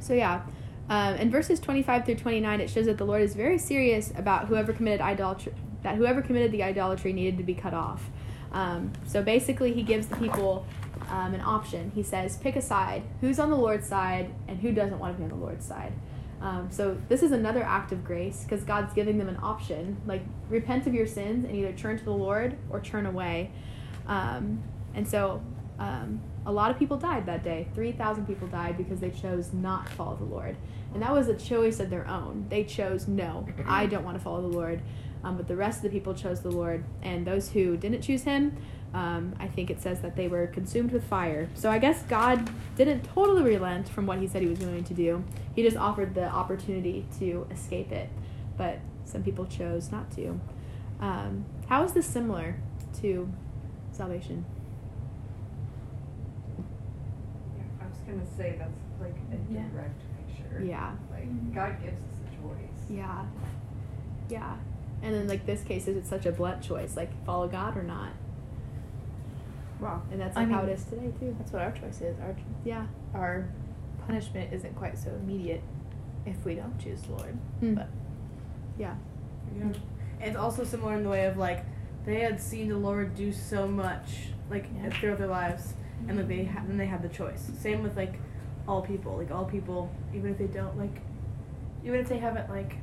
[0.00, 0.44] so, yeah.
[0.88, 4.46] Um, in verses 25 through 29, it shows that the Lord is very serious about
[4.46, 5.52] whoever committed idolatry,
[5.82, 8.08] that whoever committed the idolatry needed to be cut off.
[8.52, 10.66] Um, so basically, he gives the people
[11.08, 11.90] um, an option.
[11.94, 13.02] He says, pick a side.
[13.20, 15.92] Who's on the Lord's side and who doesn't want to be on the Lord's side?
[16.40, 20.00] Um, so this is another act of grace because God's giving them an option.
[20.06, 23.52] Like, repent of your sins and either turn to the Lord or turn away.
[24.06, 24.62] Um,
[24.94, 25.42] and so
[25.78, 27.68] um, a lot of people died that day.
[27.74, 30.56] 3,000 people died because they chose not to follow the Lord.
[30.94, 32.46] And that was a choice of their own.
[32.48, 34.82] They chose, no, I don't want to follow the Lord.
[35.24, 36.84] Um, but the rest of the people chose the Lord.
[37.02, 38.56] And those who didn't choose him,
[38.92, 41.48] um, I think it says that they were consumed with fire.
[41.54, 44.94] So I guess God didn't totally relent from what he said he was going to
[44.94, 45.24] do.
[45.54, 48.08] He just offered the opportunity to escape it.
[48.58, 50.38] But some people chose not to.
[51.00, 52.56] Um, how is this similar
[53.00, 53.32] to
[53.92, 54.44] salvation?
[57.56, 59.68] Yeah, I was gonna say that's like a Yeah.
[59.72, 60.64] direct picture.
[60.64, 60.92] Yeah.
[61.10, 62.90] Like God gives us a choice.
[62.90, 63.24] Yeah.
[64.28, 64.56] Yeah.
[65.02, 67.82] And then like this case is it's such a blunt choice, like follow God or
[67.82, 68.10] not.
[69.80, 70.02] Wow.
[70.10, 71.34] And that's I like how it is today too.
[71.38, 72.18] That's what our choice is.
[72.20, 72.86] Our Yeah.
[73.14, 73.48] our
[74.06, 75.62] punishment isn't quite so immediate
[76.26, 77.38] if we don't choose the Lord.
[77.60, 77.74] Mm.
[77.76, 77.88] But
[78.78, 78.94] Yeah.
[79.56, 79.64] Yeah.
[79.64, 79.76] And
[80.20, 81.64] it's also similar in the way of like
[82.04, 84.90] they had seen the Lord do so much like Yeah.
[84.90, 85.74] throughout their lives,
[86.08, 87.50] and then they ha- then they had the choice.
[87.58, 88.18] Same with like
[88.68, 91.00] all people, like all people, even if they don't like,
[91.84, 92.76] even if they haven't like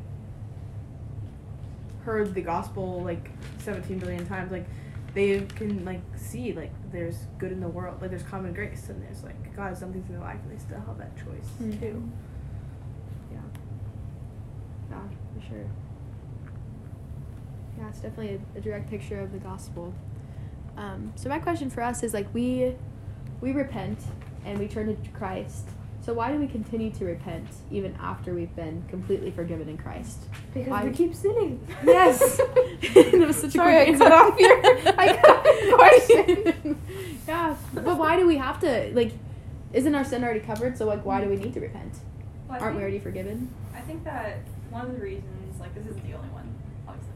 [2.06, 3.30] heard the gospel like
[3.60, 4.66] 17 billion times, like
[5.14, 9.02] they can like see like there's good in the world, like there's common grace, and
[9.04, 11.48] there's like God has done things in their life, and they still have that choice
[11.62, 11.80] Mhm.
[11.80, 12.10] too.
[13.32, 13.40] Yeah.
[14.92, 14.98] Yeah,
[15.40, 15.66] for sure.
[17.78, 19.94] Yeah, it's definitely a, a direct picture of the gospel.
[20.78, 22.76] Um, so my question for us is like we
[23.42, 24.00] we repent
[24.46, 25.68] and we turn to Christ.
[26.02, 30.18] So why do we continue to repent even after we've been completely forgiven in Christ?
[30.54, 31.66] because Why- we keep sinning.
[31.86, 32.38] Yes.
[32.94, 35.78] that was such Sorry, a I quick cut off your- I cut off your
[36.64, 36.82] question.
[37.28, 39.12] yeah, but why do we have to like?
[39.74, 40.78] Isn't our sin already covered?
[40.78, 41.94] So like, why do we need to repent?
[42.50, 43.54] Well, Aren't we already forgiven?
[43.76, 44.40] I think that
[44.72, 46.50] one of the reasons, like this isn't the only one,
[46.88, 47.14] obviously,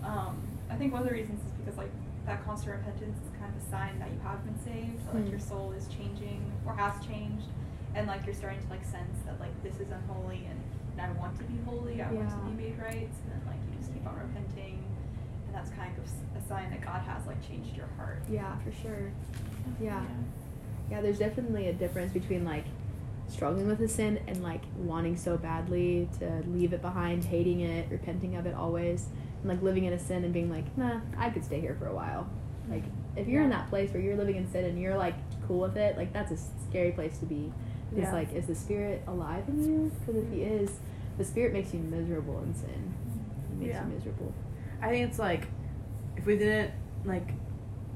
[0.00, 1.90] but um, I think one of the reasons is because like
[2.24, 5.24] that constant repentance is kind of a sign that you have been saved, that like
[5.24, 5.30] Mm.
[5.30, 7.44] your soul is changing or has changed,
[7.94, 10.60] and like you're starting to like sense that like this is unholy and,
[10.92, 13.56] and I want to be holy, I want to be made right, and then like
[13.70, 14.84] you just keep on repenting,
[15.46, 16.04] and that's kind of
[16.40, 18.22] a sign that God has like changed your heart.
[18.30, 19.12] Yeah, for sure.
[19.80, 20.02] Yeah.
[20.90, 22.64] Yeah, there's definitely a difference between like
[23.28, 27.86] struggling with a sin and like wanting so badly to leave it behind, hating it,
[27.90, 29.06] repenting of it always,
[29.40, 31.86] and like living in a sin and being like, nah, I could stay here for
[31.86, 32.28] a while.
[32.68, 32.84] Like
[33.16, 35.14] if you're in that place where you're living in sin and you're like
[35.46, 36.38] cool with it, like that's a
[36.68, 37.52] scary place to be.
[37.92, 38.12] It's Yeah.
[38.12, 39.90] like, is the spirit alive in you?
[40.00, 40.78] Because if he is,
[41.18, 42.94] the spirit makes you miserable in sin.
[43.50, 43.86] He makes Yeah.
[43.86, 44.32] you miserable.
[44.80, 45.48] I think it's like
[46.16, 46.70] if we didn't
[47.04, 47.32] like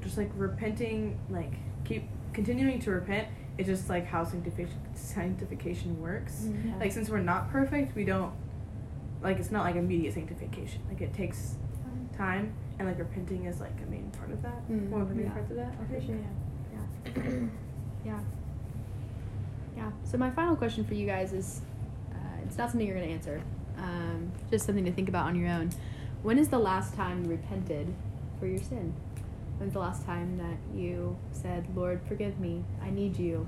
[0.01, 3.27] just like repenting, like keep continuing to repent.
[3.57, 6.43] It's just like how sanctification sanctification works.
[6.43, 6.65] Mhm.
[6.71, 6.77] Yeah.
[6.77, 8.33] Like since we're not perfect, we don't
[9.23, 10.81] like it's not like immediate sanctification.
[10.89, 11.55] Like it takes
[12.17, 14.69] time, and like repenting is like a main part of that.
[14.69, 15.31] Mm, One of the main yeah.
[15.31, 15.73] parts of that.
[15.81, 16.05] I For think.
[16.05, 16.15] sure.
[16.15, 17.23] Yeah.
[17.23, 17.47] yeah.
[18.05, 18.19] Yeah.
[20.03, 21.61] So my final question for you guys is,
[22.11, 23.41] uh, it's not something you're gonna answer.
[23.77, 25.69] Um, just something to think about on your own.
[26.23, 27.93] When is the last time you repented
[28.39, 28.93] for your sin?
[29.57, 32.63] When's the last time that you said, "Lord, forgive me.
[32.81, 33.47] I need you.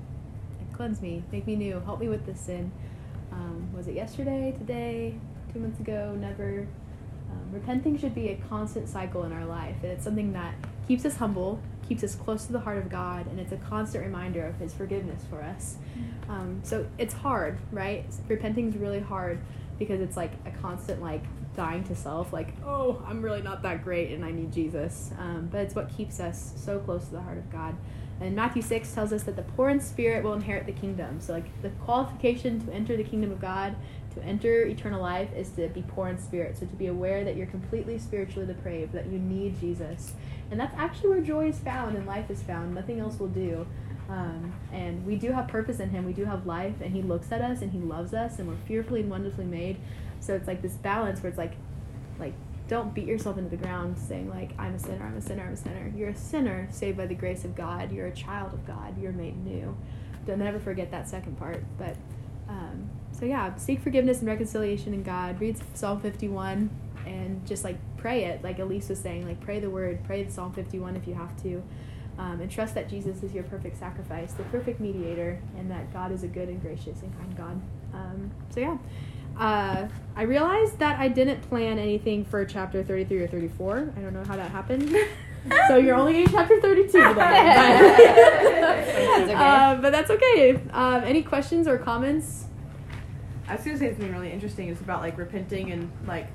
[0.72, 1.22] Cleanse me.
[1.32, 1.80] Make me new.
[1.80, 2.70] Help me with this sin."
[3.32, 4.54] Um, was it yesterday?
[4.56, 5.14] Today?
[5.52, 6.16] Two months ago?
[6.18, 6.66] Never?
[7.30, 10.54] Um, repenting should be a constant cycle in our life, and it's something that
[10.86, 14.04] keeps us humble, keeps us close to the heart of God, and it's a constant
[14.04, 15.76] reminder of His forgiveness for us.
[16.28, 18.04] Um, so it's hard, right?
[18.28, 19.40] Repenting is really hard
[19.78, 21.22] because it's like a constant like
[21.56, 25.10] dying to self, like oh, I'm really not that great, and I need Jesus.
[25.18, 27.74] Um, but it's what keeps us so close to the heart of God.
[28.20, 31.20] And Matthew 6 tells us that the poor in spirit will inherit the kingdom.
[31.20, 33.76] So, like, the qualification to enter the kingdom of God,
[34.14, 36.58] to enter eternal life, is to be poor in spirit.
[36.58, 40.14] So, to be aware that you're completely spiritually depraved, that you need Jesus.
[40.50, 42.74] And that's actually where joy is found and life is found.
[42.74, 43.66] Nothing else will do.
[44.08, 46.06] Um, and we do have purpose in Him.
[46.06, 48.56] We do have life, and He looks at us and He loves us, and we're
[48.66, 49.76] fearfully and wonderfully made.
[50.20, 51.52] So, it's like this balance where it's like,
[52.18, 52.32] like,
[52.68, 55.54] don't beat yourself into the ground saying like i'm a sinner i'm a sinner i'm
[55.54, 58.64] a sinner you're a sinner saved by the grace of god you're a child of
[58.66, 59.74] god you're made new
[60.26, 61.96] don't ever forget that second part but
[62.48, 66.70] um, so yeah seek forgiveness and reconciliation in god read psalm 51
[67.08, 70.30] and just like pray it like elise was saying like pray the word pray the
[70.30, 71.62] psalm 51 if you have to
[72.18, 76.12] um, and trust that jesus is your perfect sacrifice the perfect mediator and that god
[76.12, 77.60] is a good and gracious and kind god
[77.94, 78.76] um, so yeah
[79.38, 79.86] uh,
[80.16, 83.94] I realized that I didn't plan anything for chapter 33 or 34.
[83.96, 84.90] I don't know how that happened.
[85.68, 87.04] so you're only in chapter 32 today.
[87.14, 89.34] That's okay.
[89.34, 90.60] Uh, but that's okay.
[90.72, 92.46] Um, any questions or comments?
[93.48, 94.68] I was gonna say something really interesting.
[94.68, 96.28] It's about like repenting and like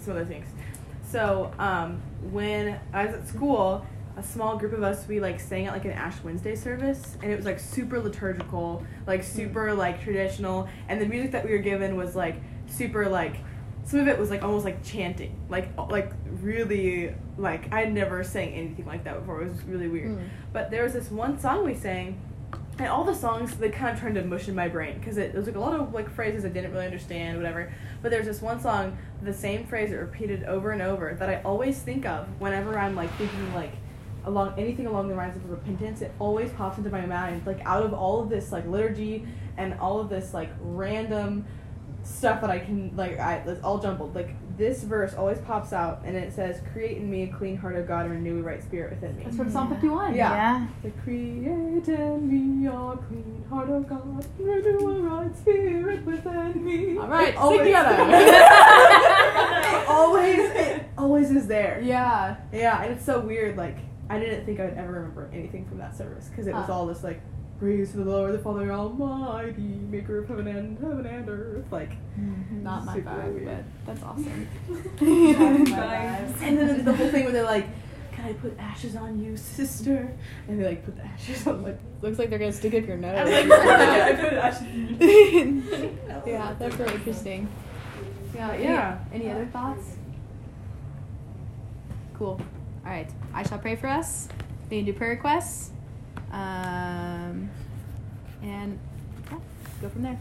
[0.00, 0.46] some other things.
[1.10, 3.86] So um, when I was at school,
[4.16, 7.32] a small group of us we like sang at like an Ash Wednesday service, and
[7.32, 11.58] it was like super liturgical, like super like traditional, and the music that we were
[11.58, 12.36] given was like
[12.66, 13.36] super like
[13.84, 18.52] some of it was like almost like chanting, like like really like I'd never sang
[18.52, 19.40] anything like that before.
[19.42, 20.10] It was really weird.
[20.10, 20.28] Mm.
[20.52, 22.20] But there was this one song we sang,
[22.78, 25.34] and all the songs they kind of turned to mush in my brain because it,
[25.34, 27.72] it was like a lot of like phrases I didn't really understand, whatever.
[28.02, 31.42] But there's this one song, the same phrase that repeated over and over that I
[31.42, 33.72] always think of whenever I'm like thinking like
[34.24, 36.02] along anything along the lines of repentance.
[36.02, 39.26] It always pops into my mind like out of all of this like liturgy
[39.56, 41.44] and all of this like random
[42.04, 44.14] stuff that I can like I it's all jumbled.
[44.14, 47.76] Like this verse always pops out and it says, "Create in me a clean heart,
[47.76, 50.14] O God, and renew a right spirit within me." That's from Psalm 51.
[50.14, 50.66] Yeah.
[50.82, 52.70] The create in me a
[53.08, 56.98] clean heart, O God, and renew a right spirit within me.
[56.98, 57.96] All right, It always, sing together.
[58.08, 61.80] it always, it always is there.
[61.82, 62.36] Yeah.
[62.52, 63.56] Yeah, and it's so weird.
[63.56, 63.76] Like
[64.10, 66.72] I didn't think I would ever remember anything from that service because it was Huh.
[66.74, 67.20] all this like.
[67.58, 71.64] Praise to the Lord, the Father Almighty, Maker of heaven and heaven and earth.
[71.72, 72.62] Like, mm-hmm.
[72.62, 73.44] Not my Super vibe, weird.
[73.46, 74.48] but that's awesome.
[74.98, 76.40] Vibes.
[76.42, 77.66] and then the whole thing where they're like,
[78.12, 80.14] "Can I put ashes on you, sister?"
[80.46, 81.80] And they like put the ashes on like.
[82.00, 83.16] Looks like they're gonna stick up your nose.
[83.18, 86.26] I was like, I put ashes.
[86.28, 87.48] yeah, that's really interesting.
[88.36, 88.98] Yeah, any- Yeah.
[89.12, 89.96] Any, other thoughts?
[92.14, 92.40] Cool.
[92.84, 93.10] All right.
[93.34, 94.28] I shall pray for us.
[94.70, 95.72] We can do prayer requests.
[96.32, 97.50] Um,
[98.42, 98.78] and
[99.30, 99.38] yeah,
[99.80, 100.20] go from there.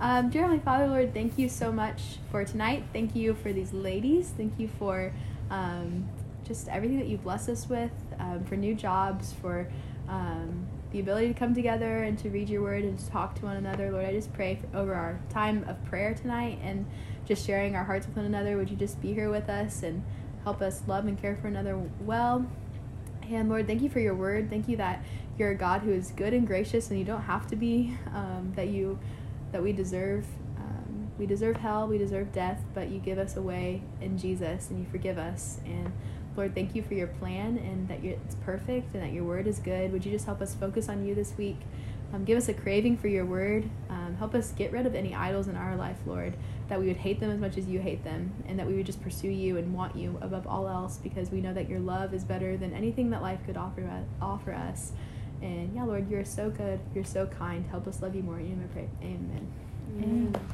[0.00, 2.84] Um, dear Heavenly Father, Lord, thank you so much for tonight.
[2.92, 4.32] Thank you for these ladies.
[4.36, 5.12] Thank you for
[5.50, 6.08] um,
[6.46, 9.68] just everything that you bless us with, um, for new jobs, for
[10.08, 13.46] um, the ability to come together and to read your word and to talk to
[13.46, 13.90] one another.
[13.90, 16.86] Lord, I just pray for, over our time of prayer tonight and
[17.26, 18.56] just sharing our hearts with one another.
[18.56, 20.02] Would you just be here with us and
[20.44, 22.46] help us love and care for another well?
[23.28, 24.48] And Lord, thank you for your word.
[24.50, 25.02] Thank you that
[25.38, 27.96] you're a God who is good and gracious, and you don't have to be.
[28.14, 28.98] Um, that you,
[29.52, 30.26] that we deserve,
[30.56, 34.70] um, we deserve hell, we deserve death, but you give us a way in Jesus,
[34.70, 35.60] and you forgive us.
[35.64, 35.92] And
[36.36, 39.58] Lord, thank you for your plan, and that it's perfect, and that your word is
[39.58, 39.92] good.
[39.92, 41.58] Would you just help us focus on you this week?
[42.12, 43.68] Um, give us a craving for your word.
[43.90, 46.34] Um, help us get rid of any idols in our life, Lord.
[46.68, 48.86] That we would hate them as much as you hate them, and that we would
[48.86, 52.14] just pursue you and want you above all else, because we know that your love
[52.14, 54.06] is better than anything that life could offer us.
[54.20, 54.92] Offer us.
[55.42, 56.80] And yeah, Lord, you're so good.
[56.94, 57.66] You're so kind.
[57.66, 58.38] Help us love you more.
[58.38, 58.88] In your name I pray.
[59.02, 59.52] Amen.
[60.02, 60.46] Amen.